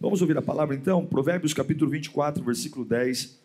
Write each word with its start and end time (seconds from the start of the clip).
Vamos 0.00 0.22
ouvir 0.22 0.38
a 0.38 0.42
palavra 0.42 0.76
então? 0.76 1.04
Provérbios 1.04 1.52
capítulo 1.52 1.90
24, 1.90 2.44
versículo 2.44 2.84
10, 2.84 3.36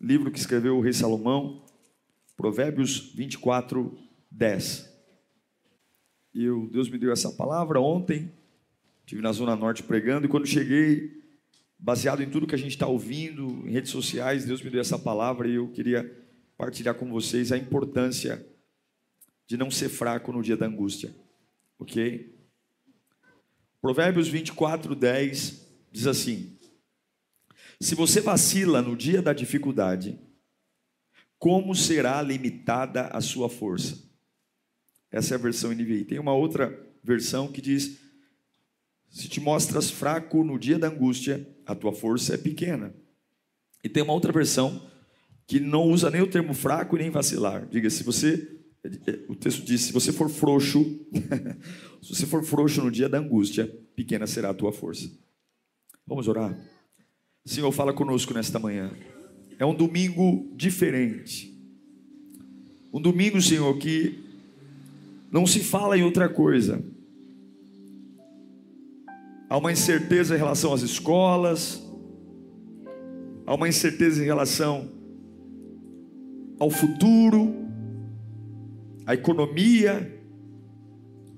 livro 0.00 0.30
que 0.30 0.38
escreveu 0.38 0.76
o 0.76 0.80
rei 0.80 0.92
Salomão. 0.92 1.64
Provérbios 2.36 3.12
24, 3.12 3.98
10. 4.30 4.88
E 6.32 6.44
eu, 6.44 6.68
Deus 6.70 6.88
me 6.88 6.96
deu 6.96 7.10
essa 7.10 7.32
palavra 7.32 7.80
ontem, 7.80 8.30
estive 9.00 9.20
na 9.20 9.32
Zona 9.32 9.56
Norte 9.56 9.82
pregando, 9.82 10.26
e 10.26 10.28
quando 10.28 10.46
cheguei, 10.46 11.10
baseado 11.76 12.22
em 12.22 12.30
tudo 12.30 12.46
que 12.46 12.54
a 12.54 12.58
gente 12.58 12.70
está 12.70 12.86
ouvindo 12.86 13.66
em 13.66 13.72
redes 13.72 13.90
sociais, 13.90 14.44
Deus 14.44 14.62
me 14.62 14.70
deu 14.70 14.80
essa 14.80 14.96
palavra 14.96 15.48
e 15.48 15.56
eu 15.56 15.66
queria 15.72 16.08
partilhar 16.56 16.94
com 16.94 17.10
vocês 17.10 17.50
a 17.50 17.58
importância 17.58 18.46
de 19.44 19.56
não 19.56 19.72
ser 19.72 19.88
fraco 19.88 20.30
no 20.30 20.40
dia 20.40 20.56
da 20.56 20.66
angústia, 20.66 21.12
ok? 21.80 22.32
Provérbios 23.80 24.28
24, 24.28 24.94
10 24.94 25.65
diz 25.96 26.06
assim: 26.06 26.58
Se 27.80 27.94
você 27.94 28.20
vacila 28.20 28.82
no 28.82 28.94
dia 28.94 29.22
da 29.22 29.32
dificuldade, 29.32 30.18
como 31.38 31.74
será 31.74 32.20
limitada 32.20 33.06
a 33.06 33.20
sua 33.20 33.48
força? 33.48 34.04
Essa 35.10 35.34
é 35.34 35.36
a 35.36 35.40
versão 35.40 35.72
NVI. 35.72 36.04
Tem 36.04 36.18
uma 36.18 36.34
outra 36.34 36.78
versão 37.02 37.48
que 37.48 37.62
diz: 37.62 37.98
Se 39.08 39.28
te 39.28 39.40
mostras 39.40 39.90
fraco 39.90 40.44
no 40.44 40.58
dia 40.58 40.78
da 40.78 40.88
angústia, 40.88 41.48
a 41.64 41.74
tua 41.74 41.92
força 41.92 42.34
é 42.34 42.38
pequena. 42.38 42.94
E 43.82 43.88
tem 43.88 44.02
uma 44.02 44.12
outra 44.12 44.32
versão 44.32 44.90
que 45.46 45.60
não 45.60 45.84
usa 45.84 46.10
nem 46.10 46.20
o 46.20 46.30
termo 46.30 46.52
fraco 46.52 46.96
e 46.96 47.00
nem 47.00 47.10
vacilar. 47.10 47.66
Diga, 47.66 47.88
se 47.88 48.02
você. 48.02 48.54
O 49.28 49.34
texto 49.34 49.64
diz: 49.64 49.80
se 49.80 49.92
você 49.92 50.12
for 50.12 50.28
frouxo, 50.28 50.84
se 52.02 52.14
você 52.14 52.26
for 52.26 52.44
frouxo 52.44 52.82
no 52.82 52.90
dia 52.90 53.08
da 53.08 53.18
angústia, 53.18 53.66
pequena 53.96 54.26
será 54.26 54.50
a 54.50 54.54
tua 54.54 54.72
força. 54.72 55.10
Vamos 56.06 56.28
orar? 56.28 56.56
Senhor, 57.44 57.72
fala 57.72 57.92
conosco 57.92 58.32
nesta 58.32 58.60
manhã. 58.60 58.92
É 59.58 59.66
um 59.66 59.74
domingo 59.74 60.48
diferente. 60.54 61.52
Um 62.92 63.00
domingo, 63.00 63.42
Senhor, 63.42 63.76
que 63.78 64.24
não 65.32 65.46
se 65.46 65.60
fala 65.60 65.98
em 65.98 66.04
outra 66.04 66.28
coisa. 66.28 66.80
Há 69.48 69.56
uma 69.58 69.72
incerteza 69.72 70.36
em 70.36 70.38
relação 70.38 70.72
às 70.72 70.82
escolas, 70.82 71.82
há 73.44 73.54
uma 73.54 73.68
incerteza 73.68 74.22
em 74.22 74.26
relação 74.26 74.88
ao 76.58 76.70
futuro, 76.70 77.52
à 79.04 79.14
economia, 79.14 80.20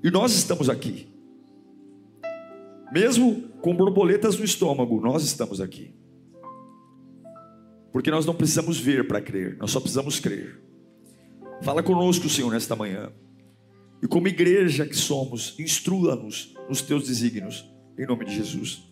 e 0.04 0.10
nós 0.10 0.32
estamos 0.34 0.68
aqui. 0.68 1.08
Mesmo 2.92 3.47
com 3.60 3.74
borboletas 3.74 4.38
no 4.38 4.44
estômago, 4.44 5.00
nós 5.00 5.24
estamos 5.24 5.60
aqui. 5.60 5.94
Porque 7.92 8.10
nós 8.10 8.26
não 8.26 8.34
precisamos 8.34 8.78
ver 8.78 9.08
para 9.08 9.20
crer, 9.20 9.56
nós 9.58 9.70
só 9.70 9.80
precisamos 9.80 10.20
crer. 10.20 10.62
Fala 11.62 11.82
conosco, 11.82 12.28
Senhor, 12.28 12.50
nesta 12.52 12.76
manhã. 12.76 13.12
E 14.02 14.06
como 14.06 14.28
igreja 14.28 14.86
que 14.86 14.96
somos, 14.96 15.58
instrua-nos 15.58 16.54
nos 16.68 16.82
teus 16.82 17.06
desígnios, 17.06 17.68
em 17.98 18.06
nome 18.06 18.24
de 18.24 18.34
Jesus. 18.36 18.84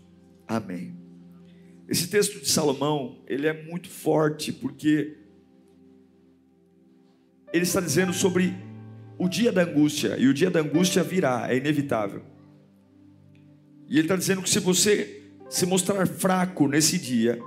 Amém. 0.49 0.97
Esse 1.89 2.09
texto 2.09 2.41
de 2.41 2.49
Salomão, 2.49 3.23
ele 3.29 3.47
é 3.47 3.65
muito 3.65 3.89
forte 3.89 4.53
porque 4.53 5.17
ele 7.53 7.63
está 7.63 7.81
dizendo 7.81 8.13
sobre 8.13 8.53
o 9.19 9.29
dia 9.29 9.53
da 9.53 9.63
angústia, 9.63 10.17
e 10.19 10.27
o 10.27 10.35
dia 10.35 10.51
da 10.51 10.61
angústia 10.61 11.03
virá, 11.03 11.47
é 11.51 11.57
inevitável. 11.57 12.23
E 13.89 13.95
ele 13.95 14.03
está 14.03 14.17
dizendo 14.17 14.43
que 14.43 14.51
se 14.51 14.59
você 14.59 15.23
se 15.49 15.65
mostrar 15.65 16.07
fraco 16.07 16.67
nesse 16.67 16.99
dia, 16.99 17.41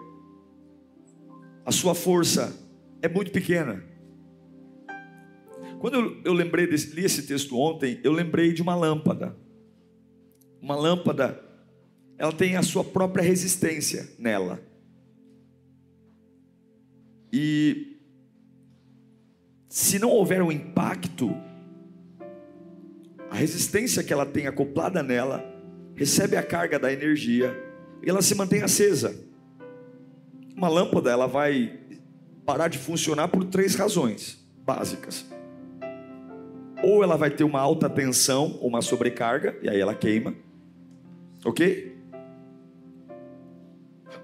a 1.65 1.71
sua 1.71 1.93
força 1.93 2.55
é 3.01 3.09
muito 3.09 3.31
pequena. 3.31 3.83
Quando 5.79 6.21
eu, 6.25 6.33
lembrei 6.33 6.67
desse, 6.67 6.93
li 6.93 7.05
esse 7.05 7.23
texto 7.23 7.57
ontem, 7.57 7.99
eu 8.03 8.11
lembrei 8.11 8.53
de 8.53 8.61
uma 8.61 8.75
lâmpada. 8.75 9.35
Uma 10.61 10.75
lâmpada, 10.75 11.41
ela 12.17 12.33
tem 12.33 12.57
a 12.57 12.63
sua 12.63 12.83
própria 12.83 13.23
resistência 13.23 14.09
nela. 14.17 14.61
E 17.31 17.97
se 19.69 19.99
não 19.99 20.09
houver 20.09 20.41
um 20.41 20.51
impacto, 20.51 21.29
a 23.29 23.35
resistência 23.35 24.03
que 24.03 24.11
ela 24.11 24.25
tem 24.25 24.47
acoplada 24.47 25.03
nela 25.03 25.48
recebe 25.99 26.37
a 26.37 26.41
carga 26.41 26.79
da 26.79 26.93
energia 26.93 27.53
e 28.01 28.09
ela 28.09 28.21
se 28.21 28.33
mantém 28.33 28.63
acesa. 28.63 29.13
Uma 30.55 30.69
lâmpada 30.69 31.11
ela 31.11 31.27
vai 31.27 31.77
parar 32.45 32.69
de 32.69 32.77
funcionar 32.77 33.27
por 33.27 33.43
três 33.43 33.75
razões 33.75 34.49
básicas. 34.65 35.25
Ou 36.81 37.03
ela 37.03 37.17
vai 37.17 37.29
ter 37.29 37.43
uma 37.43 37.59
alta 37.59 37.89
tensão, 37.89 38.57
uma 38.61 38.81
sobrecarga, 38.81 39.59
e 39.61 39.69
aí 39.69 39.77
ela 39.77 39.93
queima. 39.93 40.33
Ok? 41.43 41.97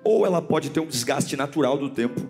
Ou 0.01 0.25
ela 0.25 0.41
pode 0.41 0.69
ter 0.69 0.79
um 0.79 0.87
desgaste 0.87 1.35
natural 1.35 1.77
do 1.77 1.89
tempo. 1.89 2.21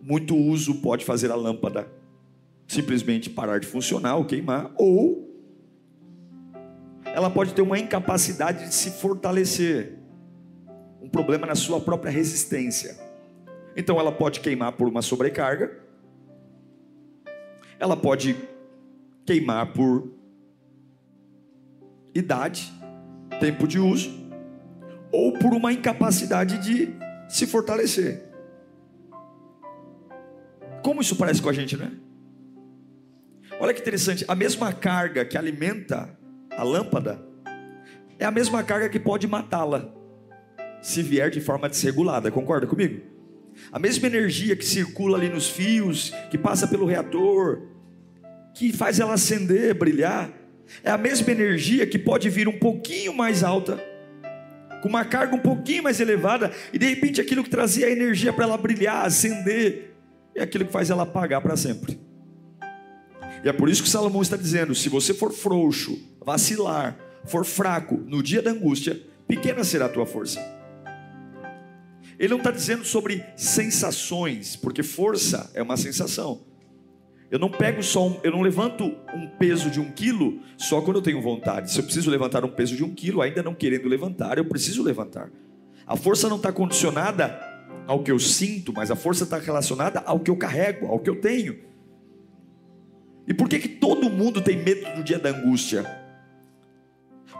Muito 0.00 0.34
uso 0.34 0.76
pode 0.76 1.04
fazer 1.04 1.30
a 1.30 1.34
lâmpada 1.34 1.86
simplesmente 2.66 3.28
parar 3.28 3.60
de 3.60 3.66
funcionar 3.66 4.16
ou 4.16 4.24
queimar. 4.24 4.72
Ou 4.78 5.31
ela 7.14 7.30
pode 7.30 7.54
ter 7.54 7.62
uma 7.62 7.78
incapacidade 7.78 8.66
de 8.68 8.74
se 8.74 8.90
fortalecer, 8.90 9.98
um 11.00 11.08
problema 11.08 11.46
na 11.46 11.54
sua 11.54 11.80
própria 11.80 12.10
resistência. 12.10 12.96
Então 13.76 13.98
ela 13.98 14.12
pode 14.12 14.40
queimar 14.40 14.72
por 14.72 14.88
uma 14.88 15.02
sobrecarga, 15.02 15.78
ela 17.78 17.96
pode 17.96 18.36
queimar 19.26 19.72
por 19.72 20.10
idade, 22.14 22.72
tempo 23.40 23.66
de 23.66 23.78
uso, 23.78 24.10
ou 25.10 25.32
por 25.38 25.52
uma 25.52 25.72
incapacidade 25.72 26.58
de 26.58 26.94
se 27.28 27.46
fortalecer. 27.46 28.22
Como 30.82 31.00
isso 31.00 31.16
parece 31.16 31.40
com 31.40 31.48
a 31.48 31.52
gente, 31.52 31.76
né? 31.76 31.92
Olha 33.60 33.72
que 33.72 33.80
interessante, 33.80 34.24
a 34.26 34.34
mesma 34.34 34.72
carga 34.72 35.24
que 35.24 35.36
alimenta 35.36 36.18
a 36.56 36.62
lâmpada, 36.62 37.20
é 38.18 38.24
a 38.24 38.30
mesma 38.30 38.62
carga 38.62 38.88
que 38.88 39.00
pode 39.00 39.26
matá-la, 39.26 39.92
se 40.80 41.02
vier 41.02 41.30
de 41.30 41.40
forma 41.40 41.68
desregulada, 41.68 42.30
concorda 42.30 42.66
comigo? 42.66 43.00
A 43.70 43.78
mesma 43.78 44.06
energia 44.06 44.56
que 44.56 44.64
circula 44.64 45.16
ali 45.16 45.28
nos 45.28 45.48
fios, 45.48 46.10
que 46.30 46.38
passa 46.38 46.66
pelo 46.66 46.86
reator, 46.86 47.62
que 48.54 48.72
faz 48.72 48.98
ela 49.00 49.14
acender, 49.14 49.74
brilhar, 49.74 50.30
é 50.82 50.90
a 50.90 50.98
mesma 50.98 51.30
energia 51.30 51.86
que 51.86 51.98
pode 51.98 52.28
vir 52.30 52.48
um 52.48 52.58
pouquinho 52.58 53.14
mais 53.14 53.42
alta, 53.42 53.82
com 54.82 54.88
uma 54.88 55.04
carga 55.04 55.34
um 55.34 55.38
pouquinho 55.38 55.82
mais 55.82 56.00
elevada, 56.00 56.50
e 56.72 56.78
de 56.78 56.86
repente 56.86 57.20
aquilo 57.20 57.44
que 57.44 57.50
trazia 57.50 57.86
a 57.86 57.90
energia 57.90 58.32
para 58.32 58.44
ela 58.44 58.58
brilhar, 58.58 59.04
acender, 59.04 59.94
é 60.34 60.42
aquilo 60.42 60.64
que 60.64 60.72
faz 60.72 60.90
ela 60.90 61.04
apagar 61.04 61.40
para 61.40 61.56
sempre. 61.56 61.98
E 63.44 63.48
é 63.48 63.52
por 63.52 63.68
isso 63.68 63.82
que 63.82 63.88
Salomão 63.88 64.22
está 64.22 64.36
dizendo: 64.36 64.74
se 64.74 64.88
você 64.88 65.12
for 65.12 65.32
frouxo, 65.32 65.98
vacilar, 66.24 66.98
for 67.24 67.44
fraco 67.44 67.96
no 68.06 68.22
dia 68.22 68.42
da 68.42 68.50
angústia, 68.50 69.00
pequena 69.26 69.64
será 69.64 69.86
a 69.86 69.88
tua 69.88 70.06
força. 70.06 70.40
Ele 72.18 72.30
não 72.30 72.38
está 72.38 72.50
dizendo 72.50 72.84
sobre 72.84 73.24
sensações, 73.36 74.54
porque 74.54 74.82
força 74.82 75.50
é 75.54 75.62
uma 75.62 75.76
sensação. 75.76 76.42
Eu 77.30 77.38
não 77.38 77.48
pego 77.48 77.82
só 77.82 78.06
um, 78.06 78.20
eu 78.22 78.30
não 78.30 78.42
levanto 78.42 78.84
um 78.84 79.26
peso 79.38 79.70
de 79.70 79.80
um 79.80 79.90
quilo 79.90 80.40
só 80.56 80.82
quando 80.82 80.96
eu 80.96 81.02
tenho 81.02 81.22
vontade. 81.22 81.72
Se 81.72 81.78
eu 81.78 81.84
preciso 81.84 82.10
levantar 82.10 82.44
um 82.44 82.50
peso 82.50 82.76
de 82.76 82.84
um 82.84 82.94
quilo, 82.94 83.22
ainda 83.22 83.42
não 83.42 83.54
querendo 83.54 83.88
levantar, 83.88 84.36
eu 84.36 84.44
preciso 84.44 84.82
levantar. 84.82 85.30
A 85.86 85.96
força 85.96 86.28
não 86.28 86.36
está 86.36 86.52
condicionada 86.52 87.40
ao 87.86 88.02
que 88.02 88.12
eu 88.12 88.18
sinto, 88.18 88.72
mas 88.72 88.90
a 88.90 88.96
força 88.96 89.24
está 89.24 89.38
relacionada 89.38 90.00
ao 90.00 90.20
que 90.20 90.30
eu 90.30 90.36
carrego, 90.36 90.86
ao 90.86 90.98
que 90.98 91.08
eu 91.08 91.20
tenho. 91.20 91.58
E 93.26 93.32
por 93.32 93.48
que, 93.48 93.58
que 93.58 93.68
todo 93.68 94.10
mundo 94.10 94.40
tem 94.40 94.62
medo 94.62 94.94
do 94.94 95.02
dia 95.02 95.18
da 95.18 95.30
angústia? 95.30 96.01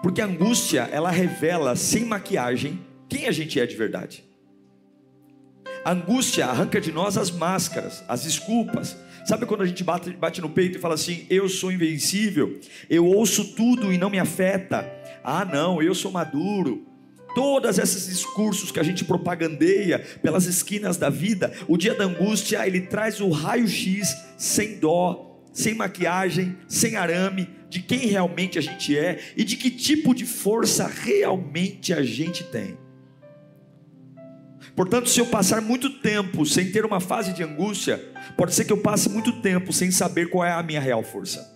Porque 0.03 0.21
a 0.21 0.27
angústia, 0.27 0.89
ela 0.91 1.11
revela 1.11 1.77
sem 1.77 2.05
maquiagem 2.05 2.81
quem 3.09 3.29
a 3.29 3.33
gente 3.33 3.61
é 3.61 3.67
de 3.67 3.77
verdade. 3.77 4.25
A 5.85 5.93
angústia 5.93 6.47
arranca 6.47 6.81
de 6.81 6.91
nós 6.91 7.17
as 7.17 7.31
máscaras, 7.31 8.03
as 8.09 8.25
desculpas. 8.25 8.97
Sabe 9.25 9.47
quando 9.47 9.63
a 9.63 9.67
gente 9.67 9.85
bate, 9.85 10.11
bate 10.11 10.41
no 10.41 10.49
peito 10.49 10.79
e 10.79 10.81
fala 10.81 10.95
assim: 10.95 11.27
Eu 11.29 11.49
sou 11.49 11.71
invencível, 11.71 12.59
eu 12.89 13.07
ouço 13.07 13.55
tudo 13.55 13.93
e 13.93 13.99
não 13.99 14.11
me 14.11 14.19
afeta. 14.19 14.91
Ah, 15.23 15.45
não, 15.45 15.83
eu 15.83 15.95
sou 15.95 16.11
maduro. 16.11 16.87
Todos 17.35 17.79
esses 17.79 18.07
discursos 18.09 18.71
que 18.71 18.81
a 18.81 18.83
gente 18.83 19.05
propagandeia 19.05 19.99
pelas 20.21 20.45
esquinas 20.45 20.97
da 20.97 21.09
vida, 21.09 21.53
o 21.67 21.77
dia 21.77 21.95
da 21.95 22.05
angústia, 22.05 22.67
ele 22.67 22.83
traz 22.83 23.21
o 23.21 23.31
raio-x 23.31 24.15
sem 24.37 24.79
dó, 24.79 25.41
sem 25.53 25.75
maquiagem, 25.75 26.57
sem 26.69 26.97
arame, 26.97 27.49
de 27.73 27.81
quem 27.81 28.01
realmente 28.01 28.59
a 28.59 28.61
gente 28.61 28.97
é 28.97 29.19
e 29.35 29.43
de 29.45 29.57
que 29.57 29.71
tipo 29.71 30.15
de 30.15 30.27
força 30.27 30.87
realmente 30.87 31.95
a 31.95 32.03
gente 32.03 32.45
tem. 32.45 32.77
Portanto, 34.77 35.09
se 35.09 35.19
eu 35.19 35.25
passar 35.25 35.63
muito 35.63 35.89
tempo 35.89 36.45
sem 36.45 36.71
ter 36.71 36.85
uma 36.85 37.01
fase 37.01 37.33
de 37.33 37.43
angústia, 37.43 37.97
pode 38.37 38.55
ser 38.55 38.67
que 38.67 38.73
eu 38.75 38.77
passe 38.77 39.09
muito 39.09 39.41
tempo 39.41 39.73
sem 39.73 39.91
saber 39.91 40.29
qual 40.29 40.45
é 40.45 40.53
a 40.53 40.63
minha 40.63 40.81
real 40.81 41.03
força. 41.03 41.51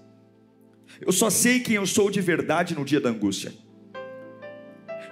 Eu 1.02 1.12
só 1.12 1.28
sei 1.28 1.60
quem 1.60 1.76
eu 1.76 1.86
sou 1.86 2.10
de 2.10 2.22
verdade 2.22 2.74
no 2.74 2.82
dia 2.82 3.00
da 3.00 3.10
angústia. 3.10 3.52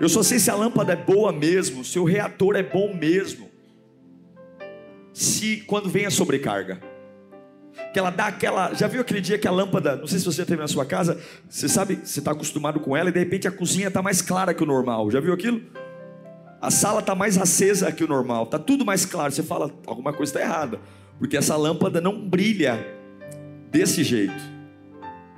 Eu 0.01 0.09
só 0.09 0.23
sei 0.23 0.39
se 0.39 0.51
a 0.51 0.55
lâmpada 0.55 0.95
é 0.95 0.97
boa 0.97 1.35
mesmo, 1.35 1.85
se 1.85 1.99
o 1.99 2.05
reator 2.05 2.57
é 2.57 2.63
bom 2.63 2.95
mesmo. 2.95 3.51
Se 5.13 5.59
quando 5.67 5.91
vem 5.91 6.07
a 6.07 6.11
sobrecarga, 6.11 6.81
que 7.93 7.99
ela 7.99 8.11
dá 8.11 8.27
aquela. 8.27 8.75
Já 8.75 8.87
viu 8.87 9.01
aquele 9.01 9.21
dia 9.21 9.39
que 9.39 9.47
a 9.47 9.51
lâmpada, 9.51 9.97
não 9.97 10.07
sei 10.07 10.19
se 10.19 10.25
você 10.25 10.39
já 10.39 10.47
teve 10.47 10.61
na 10.61 10.69
sua 10.69 10.85
casa, 10.85 11.21
você 11.49 11.69
sabe, 11.69 12.01
você 12.03 12.19
está 12.19 12.33
acostumado 12.33 12.81
com 12.81 12.97
ela 12.97 13.11
e 13.11 13.13
de 13.13 13.19
repente 13.19 13.49
a 13.49 13.51
cozinha 13.53 13.89
está 13.89 14.03
mais 14.03 14.23
clara 14.23 14.55
que 14.55 14.63
o 14.63 14.67
normal. 14.67 15.11
Já 15.11 15.21
viu 15.21 15.33
aquilo? 15.33 15.61
A 16.61 16.71
sala 16.71 17.01
está 17.01 17.15
mais 17.15 17.37
acesa 17.37 17.93
que 17.93 18.03
o 18.03 18.09
normal, 18.09 18.45
está 18.45 18.59
tudo 18.59 18.85
mais 18.85 19.05
claro. 19.05 19.33
Você 19.33 19.43
fala, 19.43 19.71
alguma 19.87 20.13
coisa 20.13 20.31
está 20.31 20.41
errada, 20.41 20.81
porque 21.19 21.37
essa 21.37 21.57
lâmpada 21.57 22.01
não 22.01 22.27
brilha 22.27 22.79
desse 23.71 24.03
jeito. 24.03 24.55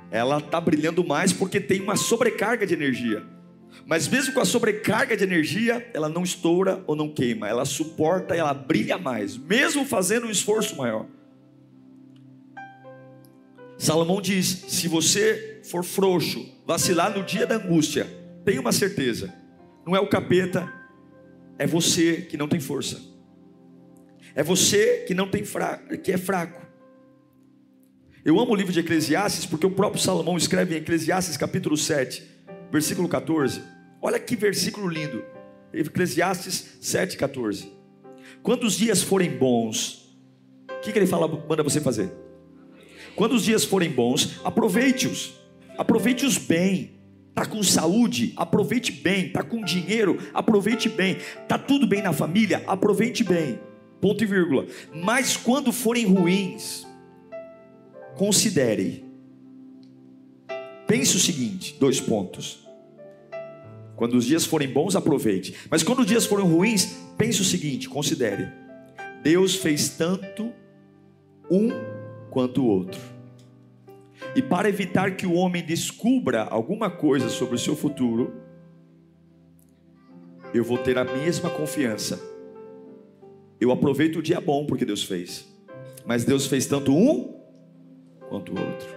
Ela 0.09 0.37
está 0.37 0.61
brilhando 0.61 1.03
mais 1.05 1.33
porque 1.33 1.59
tem 1.59 1.81
uma 1.81 1.97
sobrecarga 1.97 2.65
de 2.65 2.73
energia. 2.73 3.23
Mas 3.85 4.07
mesmo 4.07 4.33
com 4.33 4.39
a 4.39 4.45
sobrecarga 4.45 5.15
de 5.15 5.23
energia, 5.23 5.89
ela 5.93 6.09
não 6.09 6.23
estoura 6.23 6.83
ou 6.87 6.95
não 6.95 7.09
queima, 7.09 7.47
ela 7.47 7.65
suporta, 7.65 8.35
ela 8.35 8.53
brilha 8.53 8.97
mais, 8.97 9.37
mesmo 9.37 9.85
fazendo 9.85 10.27
um 10.27 10.31
esforço 10.31 10.75
maior. 10.77 11.05
Salomão 13.77 14.21
diz: 14.21 14.47
se 14.67 14.87
você 14.87 15.61
for 15.63 15.83
frouxo, 15.83 16.45
vacilar 16.65 17.15
no 17.15 17.23
dia 17.23 17.45
da 17.45 17.55
angústia, 17.55 18.07
tenha 18.43 18.59
uma 18.59 18.71
certeza, 18.71 19.33
não 19.85 19.95
é 19.95 19.99
o 19.99 20.07
capeta, 20.07 20.71
é 21.57 21.67
você 21.67 22.21
que 22.21 22.37
não 22.37 22.47
tem 22.47 22.59
força. 22.59 22.99
É 24.35 24.43
você 24.43 25.03
que 25.07 25.13
não 25.13 25.27
tem 25.27 25.43
fraco, 25.43 25.97
que 25.97 26.11
é 26.11 26.17
fraco. 26.17 26.65
Eu 28.23 28.39
amo 28.39 28.51
o 28.51 28.55
livro 28.55 28.73
de 28.73 28.79
Eclesiastes 28.79 29.45
porque 29.45 29.65
o 29.65 29.71
próprio 29.71 30.01
Salomão 30.01 30.37
escreve 30.37 30.75
em 30.75 30.79
Eclesiastes 30.79 31.37
capítulo 31.37 31.77
7, 31.77 32.23
versículo 32.71 33.07
14. 33.07 33.61
Olha 34.01 34.19
que 34.19 34.35
versículo 34.35 34.87
lindo. 34.87 35.23
Eclesiastes 35.73 36.77
7, 36.81 37.17
14. 37.17 37.71
Quando 38.43 38.65
os 38.65 38.77
dias 38.77 39.01
forem 39.01 39.29
bons, 39.29 40.17
o 40.69 40.81
que, 40.81 40.91
que 40.91 40.99
ele 40.99 41.07
fala, 41.07 41.27
manda 41.27 41.63
você 41.63 41.81
fazer? 41.81 42.11
Quando 43.17 43.33
os 43.33 43.43
dias 43.43 43.65
forem 43.65 43.89
bons, 43.89 44.39
aproveite-os. 44.43 45.33
Aproveite-os 45.75 46.37
bem. 46.37 46.91
Está 47.29 47.47
com 47.47 47.63
saúde? 47.63 48.31
Aproveite 48.37 48.91
bem. 48.91 49.25
Está 49.25 49.41
com 49.41 49.65
dinheiro? 49.65 50.19
Aproveite 50.35 50.87
bem. 50.87 51.17
Está 51.41 51.57
tudo 51.57 51.87
bem 51.87 52.03
na 52.03 52.13
família? 52.13 52.63
Aproveite 52.67 53.23
bem. 53.23 53.59
Ponto 53.99 54.23
e 54.23 54.27
vírgula. 54.27 54.67
Mas 54.93 55.35
quando 55.35 55.71
forem 55.71 56.05
ruins, 56.05 56.85
considere. 58.15 59.03
Pense 60.85 61.17
o 61.17 61.19
seguinte: 61.19 61.75
dois 61.79 61.99
pontos. 61.99 62.67
Quando 63.95 64.13
os 64.13 64.25
dias 64.25 64.45
forem 64.45 64.71
bons, 64.71 64.95
aproveite. 64.95 65.55
Mas 65.71 65.81
quando 65.81 66.01
os 66.01 66.05
dias 66.05 66.27
forem 66.27 66.45
ruins, 66.45 66.95
pense 67.17 67.41
o 67.41 67.45
seguinte: 67.45 67.89
considere. 67.89 68.47
Deus 69.23 69.55
fez 69.55 69.89
tanto 69.89 70.53
um 71.49 71.96
quanto 72.37 72.61
o 72.61 72.67
outro. 72.67 73.01
E 74.35 74.43
para 74.43 74.69
evitar 74.69 75.15
que 75.15 75.25
o 75.25 75.33
homem 75.33 75.65
descubra 75.65 76.43
alguma 76.43 76.87
coisa 76.87 77.29
sobre 77.29 77.55
o 77.55 77.57
seu 77.57 77.75
futuro, 77.75 78.31
eu 80.53 80.63
vou 80.63 80.77
ter 80.77 80.99
a 80.99 81.03
mesma 81.03 81.49
confiança. 81.49 82.21
Eu 83.59 83.71
aproveito 83.71 84.17
o 84.17 84.21
dia 84.21 84.39
bom 84.39 84.67
porque 84.67 84.85
Deus 84.85 85.03
fez. 85.03 85.47
Mas 86.05 86.25
Deus 86.25 86.45
fez 86.45 86.67
tanto 86.67 86.95
um 86.95 87.41
quanto 88.29 88.53
o 88.53 88.59
outro. 88.59 88.87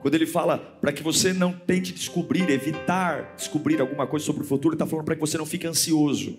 Quando 0.00 0.14
ele 0.14 0.26
fala 0.26 0.58
para 0.58 0.92
que 0.92 1.02
você 1.02 1.32
não 1.32 1.54
tente 1.54 1.90
descobrir, 1.90 2.50
evitar 2.50 3.34
descobrir 3.34 3.80
alguma 3.80 4.06
coisa 4.06 4.26
sobre 4.26 4.42
o 4.42 4.46
futuro, 4.46 4.74
ele 4.74 4.82
está 4.82 4.86
falando 4.86 5.06
para 5.06 5.14
que 5.14 5.20
você 5.22 5.38
não 5.38 5.46
fique 5.46 5.66
ansioso, 5.66 6.38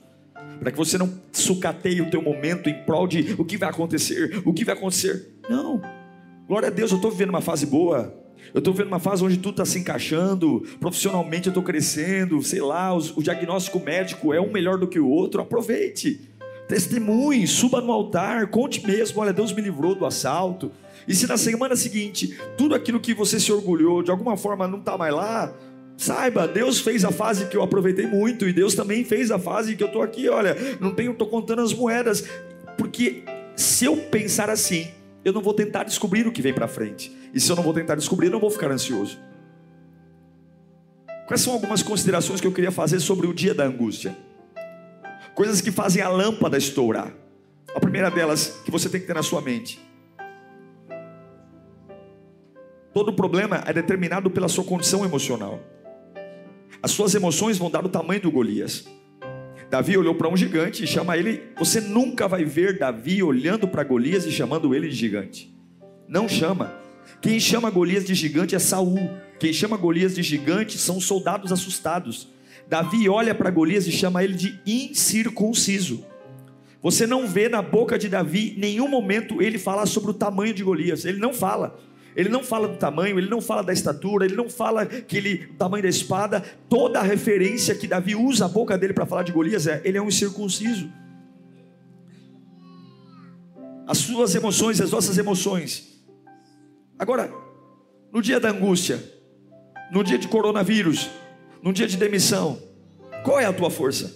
para 0.59 0.71
que 0.71 0.77
você 0.77 0.95
não 0.95 1.11
sucateie 1.31 2.01
o 2.01 2.11
teu 2.11 2.21
momento 2.21 2.69
em 2.69 2.83
prol 2.83 3.07
de 3.07 3.33
o 3.35 3.43
que 3.43 3.57
vai 3.57 3.69
acontecer, 3.71 4.43
o 4.45 4.53
que 4.53 4.63
vai 4.63 4.75
acontecer. 4.75 5.33
Não, 5.49 5.81
Glória 6.47 6.67
a 6.67 6.71
Deus, 6.71 6.91
eu 6.91 6.97
estou 6.97 7.09
vivendo 7.09 7.29
uma 7.29 7.41
fase 7.41 7.65
boa. 7.65 8.13
Eu 8.53 8.59
estou 8.59 8.73
vivendo 8.73 8.89
uma 8.89 8.99
fase 8.99 9.23
onde 9.23 9.37
tudo 9.37 9.51
está 9.51 9.65
se 9.65 9.79
encaixando, 9.79 10.61
profissionalmente 10.79 11.47
eu 11.47 11.51
estou 11.51 11.63
crescendo, 11.63 12.41
sei 12.43 12.61
lá, 12.61 12.93
o, 12.93 12.97
o 13.15 13.23
diagnóstico 13.23 13.79
médico 13.79 14.33
é 14.33 14.41
um 14.41 14.51
melhor 14.51 14.77
do 14.77 14.87
que 14.87 14.99
o 14.99 15.07
outro. 15.07 15.41
Aproveite, 15.41 16.29
testemunhe, 16.67 17.47
suba 17.47 17.79
no 17.79 17.91
altar, 17.91 18.47
conte 18.47 18.85
mesmo: 18.85 19.21
olha, 19.21 19.31
Deus 19.31 19.53
me 19.53 19.61
livrou 19.61 19.95
do 19.95 20.05
assalto. 20.05 20.71
E 21.07 21.15
se 21.15 21.25
na 21.27 21.37
semana 21.37 21.75
seguinte 21.75 22.37
tudo 22.57 22.75
aquilo 22.75 22.99
que 22.99 23.13
você 23.13 23.39
se 23.39 23.51
orgulhou 23.51 24.03
de 24.03 24.11
alguma 24.11 24.37
forma 24.37 24.67
não 24.67 24.79
está 24.79 24.97
mais 24.97 25.13
lá, 25.13 25.53
saiba, 25.97 26.47
Deus 26.47 26.79
fez 26.79 27.05
a 27.05 27.11
fase 27.11 27.45
que 27.45 27.55
eu 27.55 27.63
aproveitei 27.63 28.05
muito 28.05 28.47
e 28.47 28.53
Deus 28.53 28.75
também 28.75 29.03
fez 29.03 29.31
a 29.31 29.39
fase 29.39 29.75
que 29.75 29.83
eu 29.83 29.87
estou 29.87 30.01
aqui. 30.01 30.27
Olha, 30.27 30.55
não 30.79 30.91
tenho, 30.91 31.13
estou 31.13 31.27
contando 31.27 31.61
as 31.61 31.73
moedas, 31.73 32.25
porque 32.77 33.23
se 33.55 33.85
eu 33.85 33.97
pensar 33.97 34.49
assim, 34.49 34.87
eu 35.23 35.31
não 35.31 35.41
vou 35.41 35.53
tentar 35.53 35.83
descobrir 35.83 36.27
o 36.27 36.31
que 36.31 36.41
vem 36.41 36.53
para 36.53 36.67
frente. 36.67 37.11
E 37.33 37.39
se 37.39 37.49
eu 37.51 37.55
não 37.55 37.63
vou 37.63 37.73
tentar 37.73 37.95
descobrir, 37.95 38.27
eu 38.27 38.31
não 38.31 38.39
vou 38.39 38.49
ficar 38.49 38.71
ansioso. 38.71 39.17
Quais 41.27 41.41
são 41.41 41.53
algumas 41.53 41.81
considerações 41.81 42.41
que 42.41 42.47
eu 42.47 42.51
queria 42.51 42.71
fazer 42.71 42.99
sobre 42.99 43.25
o 43.25 43.33
dia 43.33 43.53
da 43.53 43.63
angústia? 43.63 44.15
Coisas 45.33 45.61
que 45.61 45.71
fazem 45.71 46.01
a 46.01 46.09
lâmpada 46.09 46.57
estourar. 46.57 47.13
A 47.73 47.79
primeira 47.79 48.11
delas 48.11 48.61
que 48.65 48.69
você 48.69 48.89
tem 48.89 48.99
que 49.01 49.07
ter 49.07 49.15
na 49.15 49.23
sua 49.23 49.41
mente. 49.41 49.79
Todo 52.93 53.11
problema 53.13 53.63
é 53.65 53.73
determinado 53.73 54.29
pela 54.29 54.47
sua 54.47 54.63
condição 54.63 55.03
emocional. 55.03 55.59
As 56.81 56.91
suas 56.91 57.15
emoções 57.15 57.57
vão 57.57 57.71
dar 57.71 57.83
o 57.83 57.89
tamanho 57.89 58.21
do 58.21 58.29
Golias. 58.29 58.85
Davi 59.73 59.97
olhou 59.97 60.13
para 60.13 60.29
um 60.29 60.37
gigante 60.37 60.83
e 60.83 60.87
chama 60.87 61.17
ele. 61.17 61.41
Você 61.57 61.81
nunca 61.81 62.27
vai 62.27 62.45
ver 62.45 62.77
Davi 62.77 63.23
olhando 63.23 63.67
para 63.67 63.83
Golias 63.83 64.23
e 64.23 64.31
chamando 64.31 64.75
ele 64.75 64.87
de 64.87 64.93
gigante. 64.93 65.51
Não 66.07 66.29
chama. 66.29 66.71
Quem 67.19 67.39
chama 67.39 67.71
Golias 67.71 68.05
de 68.05 68.13
gigante 68.13 68.53
é 68.53 68.59
Saul. 68.59 69.09
Quem 69.39 69.51
chama 69.51 69.75
Golias 69.75 70.13
de 70.13 70.21
gigante 70.21 70.77
são 70.77 70.97
os 70.97 71.05
soldados 71.05 71.51
assustados. 71.51 72.27
Davi 72.69 73.09
olha 73.09 73.33
para 73.33 73.49
Golias 73.49 73.87
e 73.87 73.91
chama 73.91 74.23
ele 74.23 74.35
de 74.35 74.59
incircunciso. 74.63 76.05
Você 76.79 77.07
não 77.07 77.25
vê 77.25 77.49
na 77.49 77.63
boca 77.63 77.97
de 77.97 78.07
Davi 78.07 78.53
nenhum 78.55 78.87
momento 78.87 79.41
ele 79.41 79.57
falar 79.57 79.87
sobre 79.87 80.11
o 80.11 80.13
tamanho 80.13 80.53
de 80.53 80.63
Golias. 80.63 81.03
Ele 81.03 81.17
não 81.17 81.33
fala. 81.33 81.79
Ele 82.15 82.29
não 82.29 82.43
fala 82.43 82.67
do 82.67 82.77
tamanho, 82.77 83.17
ele 83.17 83.29
não 83.29 83.41
fala 83.41 83.63
da 83.63 83.73
estatura, 83.73 84.25
ele 84.25 84.35
não 84.35 84.49
fala 84.49 84.85
que 84.85 85.17
ele, 85.17 85.47
tamanho 85.57 85.83
da 85.83 85.89
espada. 85.89 86.43
Toda 86.69 86.99
a 86.99 87.03
referência 87.03 87.75
que 87.75 87.87
Davi 87.87 88.15
usa 88.15 88.45
a 88.45 88.47
boca 88.47 88.77
dele 88.77 88.93
para 88.93 89.05
falar 89.05 89.23
de 89.23 89.31
Golias 89.31 89.67
é: 89.67 89.81
ele 89.83 89.97
é 89.97 90.01
um 90.01 90.07
incircunciso. 90.07 90.91
As 93.87 93.97
suas 93.97 94.33
emoções, 94.35 94.79
as 94.79 94.91
nossas 94.91 95.17
emoções. 95.17 96.01
Agora, 96.97 97.33
no 98.11 98.21
dia 98.21 98.39
da 98.39 98.49
angústia, 98.49 99.03
no 99.91 100.03
dia 100.03 100.17
de 100.17 100.27
coronavírus, 100.27 101.09
no 101.61 101.73
dia 101.73 101.87
de 101.87 101.97
demissão, 101.97 102.61
qual 103.23 103.39
é 103.39 103.45
a 103.45 103.53
tua 103.53 103.69
força? 103.69 104.15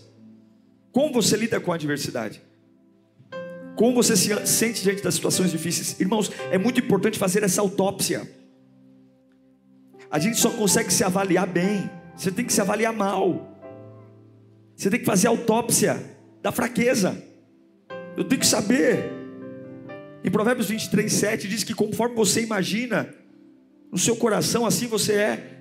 Como 0.92 1.14
você 1.14 1.36
lida 1.36 1.60
com 1.60 1.72
a 1.72 1.76
adversidade? 1.76 2.42
Como 3.78 3.94
você 3.94 4.18
se 4.18 4.30
sente 4.48 4.82
diante 4.82 5.04
das 5.04 5.14
situações 5.14 5.52
difíceis? 5.52 6.00
Irmãos, 6.00 6.32
é 6.52 6.58
muito 6.58 6.80
importante 6.80 7.20
fazer 7.20 7.44
essa 7.44 7.62
autópsia. 7.62 8.28
A 10.10 10.18
gente 10.18 10.38
só 10.38 10.50
consegue 10.50 10.92
se 10.92 11.04
avaliar 11.04 11.46
bem. 11.46 11.88
Você 12.16 12.32
tem 12.32 12.44
que 12.44 12.52
se 12.52 12.60
avaliar 12.60 12.92
mal. 12.92 13.56
Você 14.76 14.90
tem 14.90 15.00
que 15.00 15.06
fazer 15.06 15.28
autópsia 15.28 16.04
da 16.42 16.52
fraqueza. 16.52 17.24
Eu 18.18 18.24
tenho 18.24 18.42
que 18.42 18.48
saber. 18.48 19.12
Em 20.24 20.32
Provérbios 20.32 20.70
23, 20.70 21.14
7 21.14 21.48
diz 21.48 21.64
que 21.64 21.76
conforme 21.76 22.16
você 22.16 22.42
imagina 22.42 23.14
no 23.92 23.98
seu 24.00 24.16
coração, 24.16 24.66
assim 24.66 24.88
você 24.88 25.14
é. 25.14 25.57